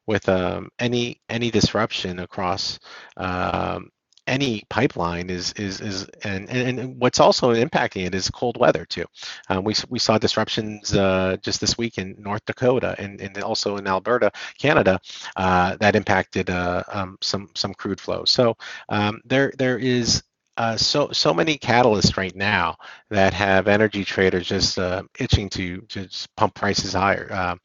with 0.07 0.29
um, 0.29 0.71
any 0.79 1.21
any 1.29 1.51
disruption 1.51 2.21
across 2.21 2.79
um, 3.17 3.91
any 4.31 4.63
pipeline 4.71 5.29
is 5.29 5.53
is 5.55 5.81
is 5.81 6.07
and, 6.23 6.49
and, 6.49 6.99
what's 7.01 7.19
also 7.21 7.53
impacting 7.53 8.07
it 8.07 8.15
is 8.15 8.31
cold 8.31 8.57
weather 8.57 8.87
too. 8.87 9.05
Um, 9.49 9.65
we 9.65 9.75
we 9.89 9.99
saw 9.99 10.17
disruptions 10.19 10.95
uh, 10.95 11.37
just 11.43 11.61
this 11.61 11.77
week 11.77 11.99
in 11.99 12.15
North 12.19 12.45
Dakota 12.47 12.95
and, 12.99 13.21
and 13.21 13.37
also 13.43 13.77
in 13.77 13.87
Alberta, 13.87 14.31
Canada, 14.57 15.01
uh, 15.37 15.77
that 15.81 15.97
impacted 15.97 16.49
uh, 16.49 16.85
um, 16.89 17.19
some 17.21 17.51
some 17.55 17.75
crude 17.75 18.01
flow. 18.01 18.25
So 18.25 18.57
um, 18.89 19.21
there 19.25 19.53
there 19.59 19.79
is 19.79 20.23
uh, 20.61 20.77
so 20.77 21.09
so 21.11 21.33
many 21.33 21.57
catalysts 21.57 22.19
right 22.19 22.37
now 22.37 22.77
that 23.09 23.33
have 23.33 23.67
energy 23.67 24.05
traders 24.05 24.47
just 24.47 24.79
uh, 24.79 25.03
itching 25.19 25.49
to 25.49 25.81
just 25.89 26.29
pump 26.37 26.55
prices 26.55 26.93
higher. 26.93 27.29
Uh, 27.33 27.57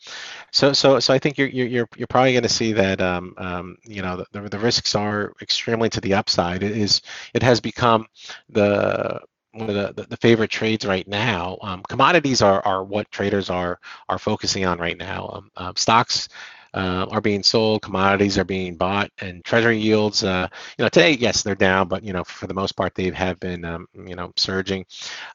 so 0.53 0.71
so 0.71 0.97
so 1.01 1.13
I 1.13 1.19
think 1.19 1.37
you're 1.37 1.49
you're 1.49 1.89
you're 1.97 2.07
probably 2.07 2.31
going 2.31 2.43
to 2.43 2.49
see 2.49 2.71
that 2.71 3.01
um, 3.01 3.33
um, 3.37 3.75
you 3.83 4.01
know 4.01 4.23
the, 4.31 4.47
the 4.47 4.57
risks 4.57 4.95
are 4.95 5.33
extremely 5.41 5.89
to 5.89 5.99
the 5.99 6.13
upside. 6.13 6.63
It 6.63 6.71
is 6.71 7.01
it 7.33 7.43
has 7.43 7.59
become 7.59 8.05
the 8.47 9.19
one 9.51 9.69
of 9.69 9.95
the, 9.95 10.03
the, 10.09 10.17
favorite 10.17 10.49
trades 10.49 10.85
right 10.85 11.07
now. 11.07 11.57
Um, 11.61 11.81
commodities 11.87 12.41
are, 12.41 12.61
are 12.65 12.83
what 12.83 13.09
traders 13.11 13.49
are 13.49 13.79
are 14.07 14.19
focusing 14.19 14.65
on 14.65 14.79
right 14.79 14.97
now. 14.97 15.29
Um, 15.33 15.51
uh, 15.57 15.73
stocks 15.75 16.29
uh, 16.75 17.07
are 17.09 17.21
being 17.21 17.41
sold, 17.41 17.81
commodities 17.81 18.37
are 18.37 18.43
being 18.43 18.75
bought, 18.75 19.09
and 19.19 19.43
treasury 19.45 19.79
yields, 19.79 20.23
uh, 20.23 20.47
you 20.77 20.83
know, 20.83 20.89
today, 20.89 21.13
yes, 21.13 21.41
they're 21.41 21.55
down, 21.55 21.87
but 21.87 22.03
you 22.03 22.11
know, 22.13 22.23
for 22.25 22.47
the 22.47 22.53
most 22.53 22.73
part, 22.73 22.93
they 22.93 23.09
have 23.11 23.39
been, 23.39 23.63
um, 23.63 23.87
you 23.93 24.15
know, 24.15 24.33
surging. 24.35 24.85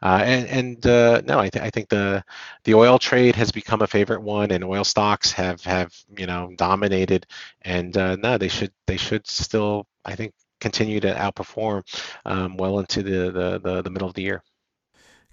Uh, 0.02 0.20
and 0.22 0.46
and 0.48 0.86
uh, 0.86 1.22
no, 1.24 1.38
I, 1.40 1.48
th- 1.48 1.64
I 1.64 1.70
think 1.70 1.88
the 1.88 2.22
the 2.64 2.74
oil 2.74 2.98
trade 2.98 3.34
has 3.36 3.50
become 3.50 3.80
a 3.80 3.86
favorite 3.86 4.22
one, 4.22 4.50
and 4.50 4.62
oil 4.62 4.84
stocks 4.84 5.32
have 5.32 5.62
have 5.64 5.94
you 6.16 6.26
know 6.26 6.52
dominated. 6.56 7.26
And 7.62 7.96
uh, 7.96 8.16
no, 8.16 8.36
they 8.36 8.48
should 8.48 8.72
they 8.86 8.98
should 8.98 9.26
still, 9.26 9.86
I 10.04 10.16
think, 10.16 10.34
continue 10.60 11.00
to 11.00 11.14
outperform 11.14 11.82
um, 12.26 12.58
well 12.58 12.80
into 12.80 13.02
the, 13.02 13.30
the 13.32 13.60
the 13.60 13.82
the 13.82 13.90
middle 13.90 14.08
of 14.08 14.14
the 14.14 14.22
year. 14.22 14.42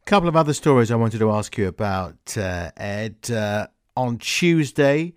Couple 0.06 0.30
of 0.30 0.38
other 0.38 0.54
stories 0.54 0.90
I 0.90 0.96
wanted 0.96 1.20
to 1.20 1.32
ask 1.32 1.58
you 1.58 1.68
about, 1.68 2.38
uh, 2.38 2.72
Ed. 2.78 3.30
Uh, 3.30 3.68
on 3.98 4.20
Tuesday, 4.20 5.16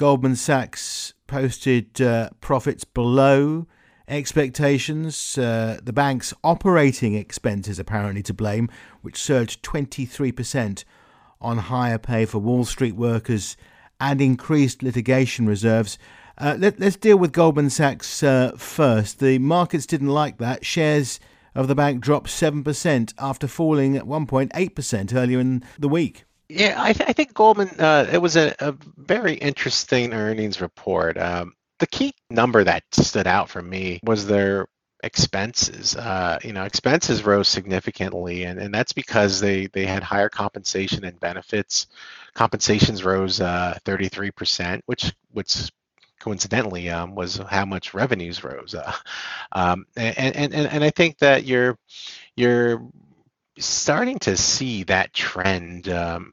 Goldman 0.00 0.36
Sachs 0.36 1.12
posted 1.26 2.00
uh, 2.00 2.30
profits 2.40 2.84
below 2.84 3.66
expectations. 4.08 5.36
Uh, 5.36 5.78
the 5.82 5.92
bank's 5.92 6.32
operating 6.42 7.16
expenses 7.16 7.78
apparently 7.78 8.22
to 8.22 8.32
blame, 8.32 8.70
which 9.02 9.18
surged 9.18 9.62
23% 9.62 10.84
on 11.38 11.58
higher 11.58 11.98
pay 11.98 12.24
for 12.24 12.38
Wall 12.38 12.64
Street 12.64 12.96
workers 12.96 13.58
and 14.00 14.22
increased 14.22 14.82
litigation 14.82 15.46
reserves. 15.46 15.98
Uh, 16.38 16.56
let, 16.58 16.80
us 16.80 16.96
deal 16.96 17.18
with 17.18 17.32
Goldman 17.32 17.68
Sachs 17.68 18.22
uh, 18.22 18.52
first. 18.56 19.20
The 19.20 19.38
markets 19.38 19.84
didn't 19.84 20.08
like 20.08 20.38
that. 20.38 20.64
Shares 20.64 21.20
of 21.54 21.68
the 21.68 21.74
bank 21.74 22.00
dropped 22.00 22.28
7% 22.28 23.12
after 23.18 23.46
falling 23.46 23.98
at 23.98 24.04
1.8% 24.04 25.14
earlier 25.14 25.40
in 25.40 25.62
the 25.78 25.90
week. 25.90 26.24
Yeah, 26.50 26.82
I, 26.82 26.92
th- 26.92 27.08
I 27.08 27.12
think 27.12 27.32
Goldman. 27.32 27.68
Uh, 27.78 28.08
it 28.12 28.18
was 28.18 28.36
a, 28.36 28.52
a, 28.58 28.74
very 28.96 29.34
interesting 29.34 30.12
earnings 30.12 30.60
report. 30.60 31.16
Um, 31.16 31.54
the 31.78 31.86
key 31.86 32.12
number 32.28 32.64
that 32.64 32.82
stood 32.90 33.28
out 33.28 33.48
for 33.48 33.62
me 33.62 34.00
was 34.02 34.26
their 34.26 34.66
expenses. 35.04 35.94
Uh, 35.94 36.40
you 36.42 36.52
know, 36.52 36.64
expenses 36.64 37.24
rose 37.24 37.46
significantly, 37.46 38.44
and, 38.44 38.58
and 38.58 38.74
that's 38.74 38.92
because 38.92 39.38
they 39.38 39.66
they 39.66 39.86
had 39.86 40.02
higher 40.02 40.28
compensation 40.28 41.04
and 41.04 41.20
benefits. 41.20 41.86
Compensations 42.34 43.04
rose 43.04 43.40
uh, 43.40 43.78
33%, 43.84 44.80
which 44.86 45.14
which 45.30 45.70
coincidentally 46.18 46.90
um, 46.90 47.14
was 47.14 47.36
how 47.48 47.64
much 47.64 47.94
revenues 47.94 48.42
rose. 48.42 48.74
Uh, 48.74 48.92
um, 49.52 49.86
and, 49.96 50.36
and 50.36 50.52
and 50.54 50.66
and 50.66 50.82
I 50.82 50.90
think 50.90 51.18
that 51.18 51.44
you're 51.44 51.78
you're 52.36 52.82
starting 53.60 54.18
to 54.20 54.36
see 54.36 54.84
that 54.84 55.12
trend 55.12 55.88
um, 55.88 56.32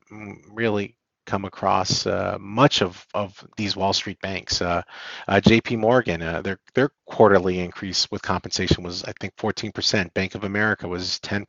really 0.52 0.96
come 1.26 1.46
across 1.46 2.08
uh, 2.08 2.38
much 2.40 2.82
of, 2.82 3.06
of 3.14 3.46
these 3.58 3.76
Wall 3.76 3.94
Street 3.94 4.20
banks. 4.22 4.62
Uh, 4.62 4.82
uh, 5.28 5.40
J.P. 5.42 5.76
Morgan, 5.76 6.22
uh, 6.22 6.42
their 6.42 6.58
their 6.74 6.90
quarterly 7.06 7.60
increase 7.60 8.10
with 8.10 8.22
compensation 8.22 8.84
was 8.84 9.04
I 9.04 9.14
think 9.20 9.36
14%. 9.36 10.14
Bank 10.14 10.36
of 10.36 10.46
America 10.46 10.88
was 10.88 11.20
10%. 11.20 11.46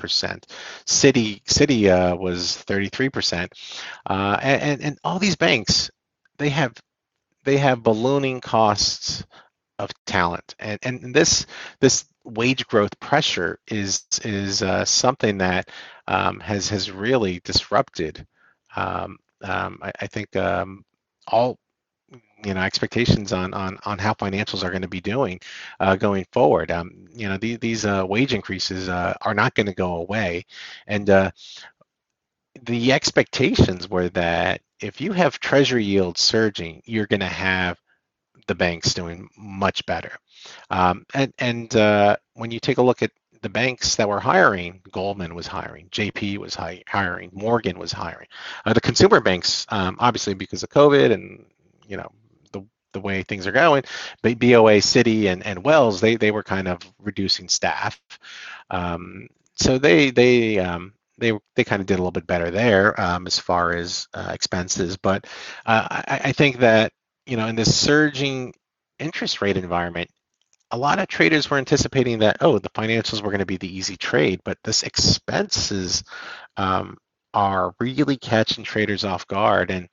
Citi 0.85 1.43
Citi 1.45 2.19
was 2.19 2.63
33%. 2.67 3.49
Uh, 4.05 4.39
and 4.43 4.83
and 4.83 4.99
all 5.05 5.19
these 5.19 5.37
banks, 5.37 5.91
they 6.39 6.51
have 6.51 6.75
they 7.45 7.57
have 7.57 7.83
ballooning 7.83 8.41
costs 8.41 9.25
of 9.79 9.91
talent, 10.07 10.55
and 10.59 10.79
and 10.83 11.15
this 11.15 11.47
this 11.81 12.05
wage 12.29 12.67
growth 12.67 12.99
pressure 13.01 13.59
is 13.67 14.05
is 14.25 14.63
uh, 14.63 14.85
something 14.85 15.39
that 15.39 15.71
um, 16.07 16.41
has 16.41 16.69
has 16.69 16.91
really 16.91 17.41
disrupted. 17.45 18.27
Um, 18.77 19.19
um, 19.43 19.79
I, 19.83 19.93
I, 20.03 20.07
think 20.07 20.37
um, 20.37 20.85
all 21.27 21.59
you 22.45 22.55
know 22.55 22.61
expectations 22.61 23.33
on 23.33 23.55
on 23.55 23.79
on 23.85 23.99
how 23.99 24.15
financials 24.15 24.63
are 24.63 24.71
going 24.71 24.83
to 24.83 24.89
be 24.89 25.01
doing 25.01 25.41
uh, 25.81 25.97
going 25.97 26.27
forward. 26.33 26.71
Um, 26.71 27.07
you 27.15 27.29
know 27.29 27.39
these 27.39 27.85
uh, 27.85 28.05
wage 28.07 28.35
increases 28.35 28.89
uh, 28.89 29.15
are 29.23 29.35
not 29.35 29.55
going 29.55 29.67
to 29.67 29.75
go 29.75 29.97
away, 29.97 30.45
and 30.87 31.09
uh, 31.09 31.31
the 32.63 32.93
expectations 32.93 33.89
were 33.89 34.09
that 34.11 34.61
if 34.81 35.01
you 35.01 35.13
have 35.13 35.41
treasury 35.41 35.85
yields 35.85 36.21
surging, 36.21 36.83
you're 36.85 37.07
going 37.07 37.21
to 37.21 37.27
have 37.27 37.79
the 38.49 38.55
banks 38.55 38.95
doing 38.95 39.29
much 39.37 39.87
better. 39.87 40.13
Um, 40.71 41.07
and 41.15 41.33
and 41.39 41.75
uh, 41.77 42.17
when 42.35 42.51
you 42.51 42.59
take 42.59 42.79
a 42.79 42.83
look 42.83 43.03
at 43.03 43.13
the 43.43 43.49
banks 43.49 43.95
that 43.97 44.09
were 44.09 44.19
hiring, 44.19 44.81
Goldman 44.91 45.35
was 45.35 45.47
hiring, 45.47 45.89
JP 45.91 46.39
was 46.39 46.55
hi- 46.55 46.83
hiring, 46.89 47.31
Morgan 47.33 47.79
was 47.79 47.93
hiring. 47.93 48.27
Uh, 48.67 48.73
the 48.73 48.81
consumer 48.81 49.21
banks, 49.21 49.65
um, 49.69 49.97
obviously 50.01 50.35
because 50.35 50.65
of 50.65 50.71
COVID 50.71 51.13
and 51.13 51.45
you 51.87 51.97
know 51.97 52.11
the 52.53 52.65
the 52.93 53.01
way 53.01 53.23
things 53.23 53.47
are 53.47 53.53
going, 53.53 53.85
BOA, 54.23 54.81
Citi, 54.81 55.27
and 55.27 55.45
and 55.47 55.65
Wells, 55.65 56.01
they 56.01 56.17
they 56.17 56.31
were 56.33 56.43
kind 56.43 56.67
of 56.67 56.79
reducing 56.99 57.49
staff. 57.49 58.01
Um, 58.71 59.29
so 59.55 59.79
they 59.79 60.11
they 60.11 60.59
um, 60.59 60.95
they 61.19 61.33
they 61.55 61.65
kind 61.65 61.81
of 61.81 61.87
did 61.87 61.95
a 61.95 61.99
little 61.99 62.11
bit 62.11 62.27
better 62.27 62.51
there 62.51 62.99
um, 63.01 63.27
as 63.27 63.39
far 63.39 63.73
as 63.73 64.09
uh, 64.15 64.31
expenses. 64.33 64.97
But 64.97 65.27
uh, 65.67 65.87
I, 65.91 66.21
I, 66.25 66.33
think 66.33 66.59
that 66.59 66.93
you 67.29 67.37
know 67.37 67.47
in 67.47 67.57
this 67.57 67.75
surging 67.75 68.55
interest 68.99 69.41
rate 69.41 69.57
environment, 69.57 70.11
a 70.71 70.79
lot 70.79 70.99
of 70.99 71.09
traders 71.09 71.49
were 71.51 71.59
anticipating 71.59 72.21
that 72.21 72.39
oh 72.41 72.59
the 72.59 72.71
financials 72.71 73.23
were 73.23 73.31
going 73.31 73.41
to 73.41 73.47
be 73.47 73.59
the 73.59 73.77
easy 73.77 73.97
trade, 73.97 74.41
but 74.45 74.59
this 74.65 74.83
expenses 74.83 76.03
um, 76.57 76.97
are 77.35 77.75
really 77.81 78.17
catching 78.17 78.65
traders 78.65 79.05
off 79.05 79.27
guard, 79.27 79.71
and 79.71 79.89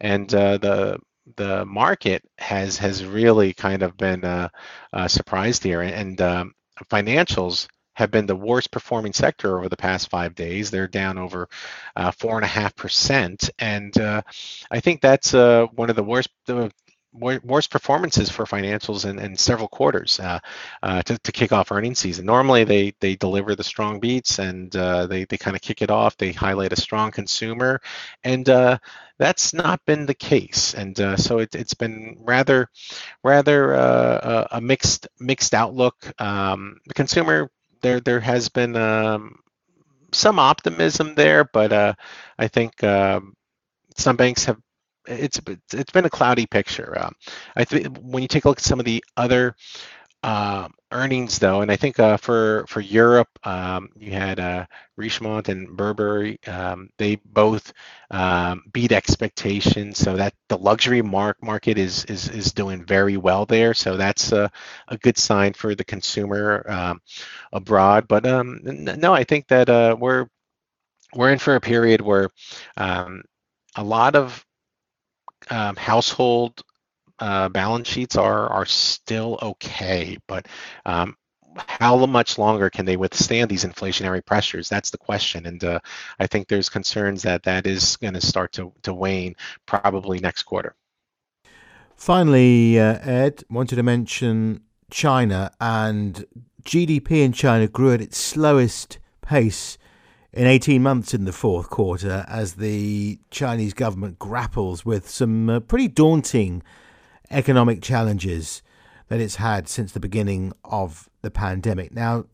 and 0.00 0.34
uh, 0.34 0.58
the 0.58 0.98
the 1.36 1.64
market 1.66 2.22
has 2.38 2.78
has 2.78 3.04
really 3.04 3.52
kind 3.52 3.82
of 3.82 3.96
been 3.96 4.24
uh, 4.24 4.48
uh, 4.92 5.08
surprised 5.08 5.62
here, 5.62 5.82
and 5.82 6.20
um, 6.20 6.52
financials 6.90 7.68
have 7.98 8.12
been 8.12 8.26
the 8.26 8.36
worst 8.36 8.70
performing 8.70 9.12
sector 9.12 9.58
over 9.58 9.68
the 9.68 9.76
past 9.76 10.08
five 10.08 10.36
days. 10.36 10.70
They're 10.70 10.86
down 10.86 11.18
over 11.18 11.48
uh, 11.96 12.12
four 12.12 12.36
and 12.36 12.44
a 12.44 12.48
half 12.48 12.76
percent, 12.76 13.50
and 13.58 13.98
uh, 13.98 14.22
I 14.70 14.78
think 14.78 15.00
that's 15.00 15.34
uh, 15.34 15.66
one 15.74 15.90
of 15.90 15.96
the 15.96 16.04
worst. 16.04 16.30
The, 16.46 16.70
worst 17.12 17.70
performances 17.70 18.30
for 18.30 18.44
financials 18.44 19.08
in, 19.08 19.18
in 19.18 19.34
several 19.34 19.66
quarters 19.66 20.20
uh, 20.20 20.38
uh, 20.82 21.02
to, 21.02 21.18
to 21.18 21.32
kick 21.32 21.52
off 21.52 21.72
earnings 21.72 21.98
season. 21.98 22.26
Normally, 22.26 22.62
they 22.62 22.92
they 23.00 23.16
deliver 23.16 23.56
the 23.56 23.64
strong 23.64 23.98
beats 23.98 24.38
and 24.38 24.76
uh, 24.76 25.06
they 25.06 25.24
they 25.24 25.38
kind 25.38 25.56
of 25.56 25.62
kick 25.62 25.82
it 25.82 25.90
off. 25.90 26.16
They 26.16 26.30
highlight 26.30 26.72
a 26.72 26.80
strong 26.80 27.10
consumer, 27.10 27.80
and 28.22 28.46
that's 29.18 29.52
not 29.52 29.84
been 29.86 30.06
the 30.06 30.14
case. 30.14 30.74
And 30.74 30.96
so 31.18 31.38
it, 31.38 31.54
has 31.54 31.74
been 31.74 32.18
rather 32.20 32.68
rather 33.24 33.72
a 33.72 34.60
mixed 34.62 35.08
mixed 35.18 35.54
outlook. 35.54 35.96
Um, 36.20 36.76
the 36.86 36.94
consumer 36.94 37.50
there 37.82 38.00
there 38.00 38.20
has 38.20 38.48
been 38.48 38.76
um, 38.76 39.38
some 40.12 40.38
optimism 40.38 41.14
there, 41.14 41.44
but 41.52 41.72
uh, 41.72 41.94
I 42.38 42.48
think 42.48 42.82
um, 42.84 43.34
some 43.96 44.16
banks 44.16 44.44
have 44.46 44.58
it's 45.06 45.40
it's 45.72 45.92
been 45.92 46.04
a 46.04 46.10
cloudy 46.10 46.46
picture. 46.46 46.96
Uh, 46.98 47.10
I 47.56 47.64
think 47.64 47.96
when 48.00 48.22
you 48.22 48.28
take 48.28 48.44
a 48.44 48.48
look 48.48 48.58
at 48.58 48.64
some 48.64 48.78
of 48.80 48.86
the 48.86 49.02
other 49.16 49.54
uh, 50.22 50.68
earnings 50.90 51.38
though, 51.38 51.60
and 51.60 51.70
I 51.70 51.76
think 51.76 51.98
uh, 51.98 52.16
for 52.16 52.64
for 52.68 52.80
Europe, 52.80 53.28
um, 53.44 53.90
you 53.96 54.12
had 54.12 54.40
uh, 54.40 54.66
Richemont 54.96 55.48
and 55.48 55.76
Burberry. 55.76 56.38
Um, 56.46 56.90
they 56.98 57.16
both 57.16 57.72
um, 58.10 58.64
beat 58.72 58.92
expectations, 58.92 59.98
so 59.98 60.16
that 60.16 60.34
the 60.48 60.58
luxury 60.58 61.02
mark 61.02 61.42
market 61.42 61.78
is 61.78 62.04
is 62.06 62.28
is 62.28 62.52
doing 62.52 62.84
very 62.84 63.16
well 63.16 63.46
there. 63.46 63.74
So 63.74 63.96
that's 63.96 64.32
a, 64.32 64.50
a 64.88 64.96
good 64.98 65.18
sign 65.18 65.52
for 65.54 65.74
the 65.74 65.84
consumer 65.84 66.64
um, 66.68 67.00
abroad. 67.52 68.08
But 68.08 68.26
um, 68.26 68.60
no, 68.64 69.14
I 69.14 69.24
think 69.24 69.48
that 69.48 69.68
uh, 69.68 69.96
we're 69.98 70.26
we're 71.14 71.32
in 71.32 71.38
for 71.38 71.56
a 71.56 71.60
period 71.60 72.00
where 72.00 72.28
um, 72.76 73.22
a 73.76 73.84
lot 73.84 74.16
of 74.16 74.44
household 75.76 76.62
uh, 77.20 77.48
balance 77.48 77.88
sheets 77.88 78.16
are 78.16 78.48
are 78.48 78.66
still 78.66 79.38
okay, 79.42 80.18
but 80.26 80.46
um, 80.86 81.16
how 81.56 82.06
much 82.06 82.38
longer 82.38 82.70
can 82.70 82.84
they 82.84 82.96
withstand 82.96 83.50
these 83.50 83.64
inflationary 83.64 84.24
pressures? 84.24 84.68
That's 84.68 84.90
the 84.90 84.98
question, 84.98 85.46
and 85.46 85.62
uh, 85.64 85.80
I 86.18 86.26
think 86.26 86.48
there's 86.48 86.68
concerns 86.68 87.22
that 87.22 87.42
that 87.44 87.66
is 87.66 87.96
going 87.96 88.14
to 88.14 88.20
start 88.20 88.52
to 88.52 88.72
to 88.82 88.94
wane 88.94 89.34
probably 89.66 90.20
next 90.20 90.44
quarter. 90.44 90.74
Finally, 91.96 92.78
uh, 92.78 92.98
Ed 93.02 93.42
wanted 93.50 93.76
to 93.76 93.82
mention 93.82 94.60
China 94.90 95.50
and 95.60 96.24
GDP 96.62 97.24
in 97.24 97.32
China 97.32 97.66
grew 97.66 97.92
at 97.92 98.00
its 98.00 98.18
slowest 98.18 98.98
pace 99.20 99.78
in 100.32 100.46
18 100.46 100.82
months 100.82 101.14
in 101.14 101.24
the 101.24 101.32
fourth 101.32 101.70
quarter 101.70 102.24
as 102.28 102.54
the 102.54 103.18
Chinese 103.30 103.74
government 103.74 104.18
grapples 104.18 104.84
with 104.84 105.08
some 105.08 105.50
uh, 105.50 105.60
pretty 105.60 105.88
daunting 105.88 106.62
economic 107.30 107.82
challenges 107.82 108.62
that 109.08 109.20
it's 109.20 109.36
had 109.36 109.68
since 109.68 109.92
the 109.92 110.00
beginning 110.00 110.52
of 110.64 111.08
the 111.22 111.30
pandemic. 111.30 111.92
Now, 111.92 112.26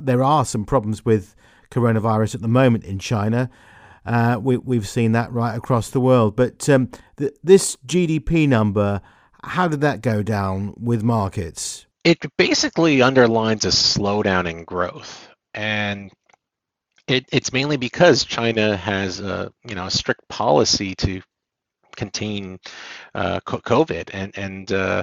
there 0.00 0.22
are 0.22 0.44
some 0.44 0.64
problems 0.64 1.04
with 1.04 1.34
coronavirus 1.70 2.34
at 2.34 2.42
the 2.42 2.48
moment 2.48 2.84
in 2.84 2.98
China. 2.98 3.50
Uh, 4.04 4.38
we, 4.42 4.76
have 4.76 4.88
seen 4.88 5.12
that 5.12 5.32
right 5.32 5.56
across 5.56 5.90
the 5.90 6.00
world. 6.00 6.34
But 6.34 6.68
um, 6.68 6.90
th- 7.16 7.34
this 7.42 7.76
GDP 7.86 8.48
number, 8.48 9.00
how 9.44 9.68
did 9.68 9.80
that 9.82 10.02
go 10.02 10.22
down 10.22 10.74
with 10.76 11.02
markets? 11.02 11.86
It 12.04 12.18
basically 12.36 13.00
underlines 13.00 13.64
a 13.64 13.68
slowdown 13.68 14.50
in 14.50 14.64
growth. 14.64 15.28
And 15.54 16.10
it, 17.06 17.26
it's 17.32 17.52
mainly 17.52 17.76
because 17.76 18.24
China 18.24 18.76
has 18.76 19.20
a 19.20 19.52
you 19.68 19.74
know 19.74 19.86
a 19.86 19.90
strict 19.90 20.26
policy 20.28 20.94
to 20.96 21.20
contain 21.96 22.58
uh, 23.14 23.40
COVID, 23.40 24.10
and 24.12 24.36
and 24.36 24.72
uh, 24.72 25.02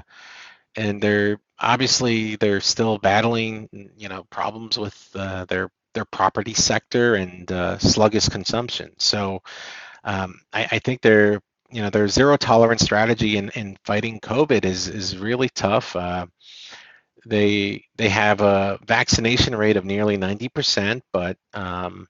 and 0.76 1.02
they're 1.02 1.40
obviously 1.60 2.36
they're 2.38 2.62
still 2.62 2.98
battling 2.98 3.70
you 3.98 4.10
know 4.10 4.26
problems 4.30 4.78
with 4.78 5.10
uh, 5.16 5.46
their 5.46 5.70
their 5.94 6.06
property 6.06 6.54
sector 6.54 7.16
and 7.16 7.52
uh, 7.52 7.78
sluggish 7.80 8.30
consumption. 8.30 8.92
So 8.98 9.42
um, 10.04 10.40
I, 10.54 10.68
I, 10.72 10.80
think 10.80 11.02
their 11.02 11.42
you 11.72 11.82
know 11.82 11.90
their 11.90 12.08
zero 12.08 12.38
tolerance 12.38 12.84
strategy 12.84 13.38
in, 13.38 13.50
in 13.50 13.78
fighting 13.84 14.20
COVID 14.20 14.66
is 14.66 14.88
is 14.88 15.18
really 15.18 15.50
tough. 15.50 15.96
Uh, 15.96 16.28
they 17.26 17.84
they 17.98 18.10
have 18.10 18.42
a 18.42 18.80
vaccination 18.86 19.56
rate 19.56 19.78
of 19.78 19.86
nearly 19.86 20.18
90%, 20.18 21.02
but 21.12 21.38
um, 21.54 22.08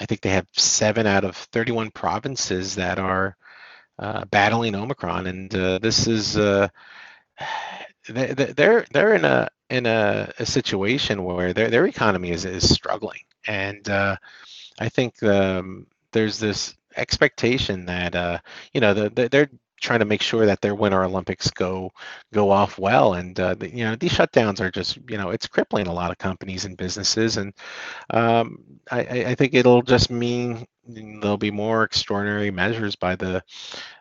I 0.00 0.06
think 0.06 0.20
they 0.20 0.30
have 0.30 0.48
seven 0.54 1.06
out 1.06 1.24
of 1.24 1.36
31 1.36 1.90
provinces 1.90 2.76
that 2.76 2.98
are 2.98 3.36
uh, 4.02 4.24
battling 4.26 4.74
Omicron, 4.74 5.26
and 5.28 5.54
uh, 5.54 5.78
this 5.78 6.06
is 6.08 6.36
uh, 6.36 6.68
they, 8.08 8.34
they're 8.34 8.84
they're 8.92 9.14
in 9.14 9.24
a 9.24 9.48
in 9.70 9.86
a, 9.86 10.30
a, 10.38 10.44
situation 10.44 11.24
where 11.24 11.52
their 11.52 11.70
their 11.70 11.86
economy 11.86 12.30
is 12.30 12.44
is 12.44 12.68
struggling, 12.68 13.20
and 13.46 13.88
uh, 13.88 14.16
I 14.80 14.88
think 14.88 15.22
um, 15.22 15.86
there's 16.10 16.38
this 16.38 16.74
expectation 16.96 17.86
that 17.86 18.14
uh, 18.14 18.38
you 18.74 18.80
know 18.80 18.92
the, 18.92 19.08
the, 19.10 19.28
they're 19.28 19.50
trying 19.82 19.98
to 19.98 20.04
make 20.06 20.22
sure 20.22 20.46
that 20.46 20.60
their 20.60 20.74
Winter 20.74 21.04
Olympics 21.04 21.50
go 21.50 21.90
go 22.32 22.50
off 22.50 22.78
well. 22.78 23.14
And 23.14 23.38
uh, 23.38 23.54
the, 23.54 23.68
you 23.68 23.84
know 23.84 23.96
these 23.96 24.12
shutdowns 24.12 24.60
are 24.60 24.70
just 24.70 24.98
you 25.08 25.18
know 25.18 25.30
it's 25.30 25.46
crippling 25.46 25.88
a 25.88 25.92
lot 25.92 26.10
of 26.10 26.18
companies 26.18 26.64
and 26.64 26.76
businesses. 26.76 27.36
And 27.36 27.52
um, 28.10 28.62
I, 28.90 29.00
I, 29.00 29.34
think 29.34 29.54
it'll 29.54 29.82
just 29.82 30.10
mean 30.10 30.64
there'll 30.86 31.36
be 31.36 31.50
more 31.50 31.82
extraordinary 31.82 32.50
measures 32.50 32.96
by 32.96 33.16
the 33.16 33.42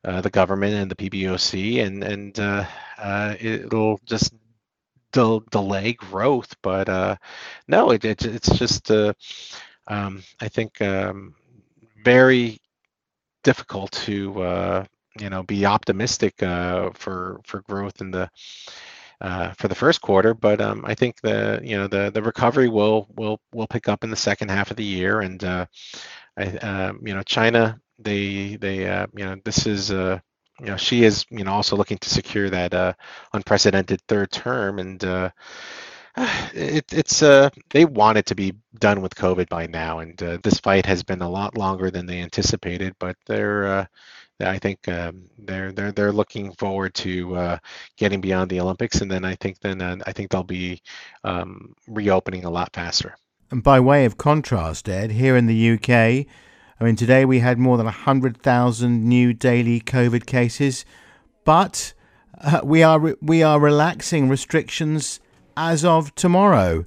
uh, 0.06 0.22
the 0.22 0.30
government 0.30 0.74
and 0.76 0.91
the 0.91 1.10
PBOC, 1.10 1.86
and 1.86 2.04
and 2.04 2.39
uh, 2.39 2.65
uh, 2.98 3.36
it'll 3.39 4.00
just 4.06 4.34
del- 5.12 5.44
delay 5.52 5.94
growth. 5.94 6.56
But 6.62 6.89
uh, 6.89 7.15
no, 7.67 7.91
it, 7.91 8.06
it, 8.06 8.24
it's 8.26 8.58
just 8.58 8.91
uh, 8.91 9.13
um, 9.88 10.24
I 10.39 10.48
think 10.48 10.82
um, 10.82 11.36
very 12.04 12.60
difficult 13.44 13.91
to 13.91 14.88
you 15.19 15.30
know 15.30 15.43
be 15.43 15.65
optimistic 15.65 16.41
uh, 16.43 16.91
for 16.93 17.41
for 17.45 17.62
growth 17.62 18.02
in 18.02 18.12
the 18.12 18.30
uh, 19.21 19.52
for 19.54 19.67
the 19.67 19.76
first 19.76 20.02
quarter, 20.02 20.34
but 20.34 20.60
um, 20.60 20.84
I 20.86 20.95
think 20.95 21.21
the 21.21 21.60
you 21.63 21.78
know 21.78 21.88
the 21.88 22.12
the 22.12 22.21
recovery 22.24 22.69
will 22.69 23.08
will 23.15 23.39
will 23.54 23.67
pick 23.67 23.88
up 23.88 24.04
in 24.04 24.10
the 24.10 24.15
second 24.15 24.50
half 24.50 24.71
of 24.71 24.78
the 24.78 24.84
year, 24.84 25.21
and 25.21 25.43
uh, 25.43 25.65
I, 26.38 26.43
uh, 26.45 26.93
you 27.04 27.13
know 27.13 27.24
China 27.24 27.80
they 28.00 28.56
they 28.56 28.88
uh, 28.88 29.08
you 29.15 29.26
know 29.26 29.38
this 29.43 29.67
is 29.67 29.91
uh, 29.91 30.19
you 30.60 30.67
know 30.67 30.78
Xi 30.78 31.04
is 31.04 31.26
you 31.30 31.43
know 31.43 31.54
also 31.54 31.76
looking 31.76 31.97
to 32.00 32.10
secure 32.10 32.50
that 32.50 32.74
uh, 32.74 32.93
unprecedented 33.34 34.02
third 34.08 34.32
term, 34.32 34.80
and 34.80 35.04
uh, 35.04 35.30
it, 36.54 36.91
it's 36.91 37.21
uh, 37.21 37.50
they 37.69 37.86
wanted 37.86 38.26
to 38.28 38.36
be 38.36 38.54
done 38.80 39.02
with 39.02 39.15
COVID 39.15 39.50
by 39.50 39.67
now, 39.67 40.00
and 40.00 40.21
uh, 40.21 40.38
this 40.43 40.60
fight 40.60 40.86
has 40.86 41.04
been 41.04 41.21
a 41.21 41.30
lot 41.30 41.58
longer 41.58 41.91
than 41.91 42.06
they 42.06 42.21
anticipated, 42.21 42.95
but 43.00 43.15
they're 43.28 43.65
uh, 43.65 43.86
I 44.41 44.58
think 44.58 44.88
um, 44.88 45.23
they're 45.38 45.71
they're 45.71 45.91
they're 45.91 46.12
looking 46.12 46.51
forward 46.54 46.93
to 46.95 47.36
uh, 47.36 47.58
getting 47.97 48.21
beyond 48.21 48.49
the 48.49 48.60
Olympics, 48.60 49.01
and 49.01 49.12
then 49.12 49.25
I 49.25 49.36
think 49.36 49.60
then 49.60 49.82
uh, 49.82 49.97
I 50.06 50.12
think 50.12 50.32
they'll 50.32 50.43
be 50.43 50.82
um, 51.23 51.73
reopening 51.88 52.45
a 52.45 52.49
lot 52.49 52.73
faster. 52.73 53.15
And 53.49 53.63
by 53.63 53.80
way 53.80 54.06
of 54.06 54.17
contrast, 54.17 54.88
Ed, 54.88 55.12
here 55.12 55.36
in 55.36 55.47
the 55.47 55.71
UK, 55.71 55.89
I 55.89 56.84
mean 56.84 56.95
today 56.95 57.25
we 57.25 57.39
had 57.39 57.60
more 57.60 57.77
than 57.77 57.88
hundred 57.88 58.38
thousand 58.38 59.08
new 59.08 59.34
daily 59.34 59.82
COVID 59.82 60.25
cases, 60.25 60.86
but 61.43 61.93
uh, 62.39 62.62
we 62.63 62.84
are 62.84 62.99
re- 62.99 63.15
we 63.21 63.43
are 63.43 63.60
relaxing 63.60 64.30
restrictions 64.30 65.19
as 65.58 65.86
of 65.86 66.13
tomorrow. 66.15 66.86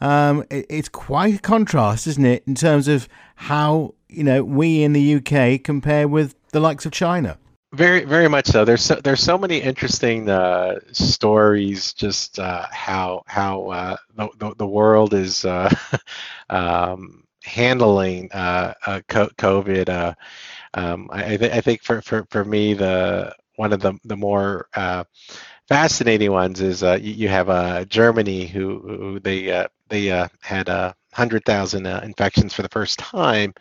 Um, 0.00 0.44
it, 0.50 0.66
it's 0.68 0.88
quite 0.88 1.36
a 1.36 1.38
contrast, 1.38 2.06
isn't 2.06 2.24
it, 2.24 2.44
in 2.46 2.54
terms 2.54 2.88
of 2.88 3.08
how 3.36 3.94
you 4.08 4.24
know 4.24 4.42
we 4.42 4.82
in 4.82 4.92
the 4.92 5.16
UK 5.16 5.62
compare 5.62 6.08
with 6.08 6.34
the 6.56 6.60
likes 6.60 6.86
of 6.86 6.92
China. 6.92 7.36
Very, 7.74 8.04
very 8.04 8.28
much 8.28 8.46
so. 8.46 8.64
There's 8.64 8.82
so, 8.82 8.94
there's 8.94 9.22
so 9.22 9.36
many 9.36 9.58
interesting 9.58 10.30
uh, 10.30 10.80
stories. 10.90 11.92
Just 11.92 12.38
uh, 12.38 12.64
how 12.70 13.24
how 13.26 13.68
uh, 13.68 13.96
the, 14.14 14.28
the, 14.38 14.54
the 14.54 14.66
world 14.66 15.12
is 15.12 15.44
uh, 15.44 15.68
um, 16.48 17.24
handling 17.44 18.32
uh, 18.32 18.72
uh, 18.86 19.00
COVID. 19.06 20.14
Um, 20.72 21.10
I, 21.12 21.36
th- 21.36 21.52
I 21.52 21.60
think 21.60 21.82
for, 21.82 22.00
for, 22.00 22.26
for 22.30 22.42
me 22.42 22.72
the 22.72 23.34
one 23.56 23.74
of 23.74 23.80
the 23.80 23.98
the 24.04 24.16
more 24.16 24.66
fascinating 25.68 26.32
ones 26.32 26.62
is 26.62 26.80
you, 26.80 26.98
you, 27.00 27.28
have 27.28 27.86
Germany 27.90 28.46
who, 28.46 28.78
who 28.80 29.20
they 29.20 29.66
they 29.90 30.06
had 30.40 30.70
a 30.70 30.94
hundred 31.12 31.44
thousand 31.44 31.84
infections 31.84 32.54
for 32.54 32.62
the 32.62 32.70
first 32.70 32.98
time. 32.98 33.52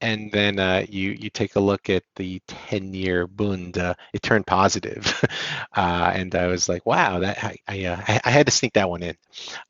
And 0.00 0.30
then 0.32 0.58
uh, 0.58 0.84
you 0.88 1.10
you 1.10 1.30
take 1.30 1.56
a 1.56 1.60
look 1.60 1.90
at 1.90 2.02
the 2.16 2.40
10-year 2.48 3.26
Bund, 3.26 3.78
uh, 3.78 3.94
it 4.12 4.22
turned 4.22 4.46
positive, 4.46 5.24
uh, 5.76 6.12
and 6.14 6.34
I 6.34 6.46
was 6.46 6.68
like, 6.68 6.86
wow, 6.86 7.18
that 7.20 7.42
I 7.42 7.56
I, 7.66 7.84
uh, 7.84 8.18
I, 8.24 8.30
had 8.30 8.46
to 8.46 8.52
sneak 8.52 8.74
that 8.74 8.88
one 8.88 9.02
in 9.02 9.16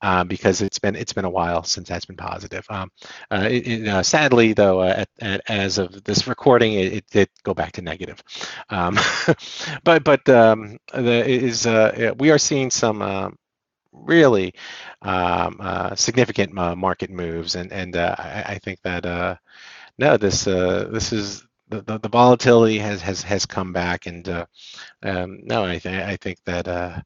uh, 0.02 0.24
because 0.24 0.62
it's 0.62 0.78
been 0.78 0.96
it's 0.96 1.12
been 1.12 1.24
a 1.24 1.30
while 1.30 1.62
since 1.62 1.88
that's 1.88 2.04
been 2.04 2.16
positive. 2.16 2.64
Um, 2.68 2.90
uh, 3.30 3.48
it, 3.50 4.04
sadly, 4.04 4.52
though, 4.52 4.82
at, 4.82 5.08
at, 5.20 5.40
as 5.48 5.78
of 5.78 6.04
this 6.04 6.26
recording, 6.26 6.74
it, 6.74 6.92
it, 6.92 7.04
did 7.10 7.28
go 7.42 7.54
back 7.54 7.72
to 7.72 7.82
negative. 7.82 8.22
Um, 8.70 8.98
but 9.84 10.04
but 10.04 10.28
um, 10.28 10.78
the 10.92 11.26
is 11.26 11.66
we 12.18 12.30
are 12.30 12.38
seeing 12.38 12.70
some 12.70 13.36
really 13.92 14.54
um, 15.02 15.58
uh, 15.60 15.94
significant 15.94 16.56
uh, 16.58 16.74
market 16.76 17.10
moves, 17.10 17.54
and 17.54 17.72
and 17.72 17.96
uh, 17.96 18.14
I, 18.18 18.44
I, 18.48 18.58
think 18.58 18.80
that 18.82 19.38
no, 19.98 20.16
this 20.16 20.46
uh, 20.46 20.88
this 20.90 21.12
is 21.12 21.44
the, 21.68 21.82
the, 21.82 21.98
the, 21.98 22.08
volatility 22.08 22.78
has 22.78 23.02
has 23.02 23.22
has 23.22 23.46
come 23.46 23.72
back, 23.72 24.06
and 24.06 24.28
uh, 24.28 24.46
um, 25.02 25.40
no, 25.44 25.64
I 25.64 25.78
think 25.78 26.02
I 26.02 26.16
think 26.16 26.38
that 26.44 26.68
uh, 26.68 27.00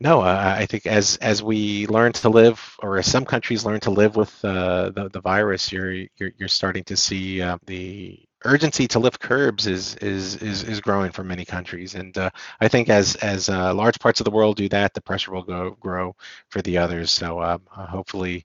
no, 0.00 0.20
I 0.20 0.66
think 0.66 0.86
as 0.86 1.16
as 1.18 1.42
we 1.44 1.86
learn 1.86 2.12
to 2.14 2.28
live, 2.28 2.60
or 2.80 2.98
as 2.98 3.06
some 3.06 3.24
countries 3.24 3.64
learn 3.64 3.78
to 3.80 3.90
live 3.90 4.16
with 4.16 4.44
uh, 4.44 4.90
the 4.90 5.08
the 5.10 5.20
virus, 5.20 5.70
you're 5.70 5.92
you're 5.92 6.32
you're 6.38 6.48
starting 6.48 6.82
to 6.84 6.96
see 6.96 7.40
uh, 7.40 7.56
the 7.66 8.18
urgency 8.44 8.88
to 8.88 8.98
lift 8.98 9.20
curbs 9.20 9.68
is 9.68 9.94
is 9.96 10.36
is 10.36 10.64
is 10.64 10.80
growing 10.80 11.12
for 11.12 11.22
many 11.22 11.44
countries, 11.44 11.94
and 11.94 12.18
uh, 12.18 12.30
I 12.60 12.66
think 12.66 12.88
as 12.88 13.14
as 13.16 13.48
uh, 13.48 13.72
large 13.74 14.00
parts 14.00 14.20
of 14.20 14.24
the 14.24 14.32
world 14.32 14.56
do 14.56 14.68
that, 14.70 14.92
the 14.92 15.00
pressure 15.00 15.30
will 15.30 15.44
go 15.44 15.76
grow 15.78 16.16
for 16.48 16.62
the 16.62 16.78
others. 16.78 17.12
So 17.12 17.38
uh, 17.38 17.58
hopefully, 17.68 18.44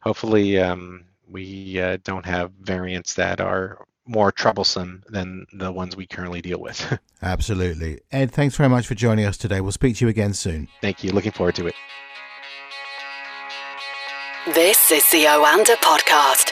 hopefully. 0.00 0.58
Um, 0.58 1.04
we 1.30 1.80
uh, 1.80 1.98
don't 2.02 2.26
have 2.26 2.52
variants 2.60 3.14
that 3.14 3.40
are 3.40 3.84
more 4.06 4.32
troublesome 4.32 5.02
than 5.08 5.46
the 5.52 5.70
ones 5.70 5.96
we 5.96 6.06
currently 6.06 6.42
deal 6.42 6.60
with. 6.60 6.98
Absolutely. 7.22 8.00
Ed, 8.10 8.32
thanks 8.32 8.56
very 8.56 8.68
much 8.68 8.86
for 8.86 8.94
joining 8.94 9.24
us 9.24 9.36
today. 9.36 9.60
We'll 9.60 9.72
speak 9.72 9.96
to 9.96 10.04
you 10.04 10.08
again 10.08 10.34
soon. 10.34 10.68
Thank 10.80 11.04
you. 11.04 11.12
Looking 11.12 11.32
forward 11.32 11.54
to 11.56 11.68
it. 11.68 11.74
This 14.54 14.90
is 14.90 15.08
the 15.10 15.24
Oanda 15.24 15.76
Podcast. 15.76 16.49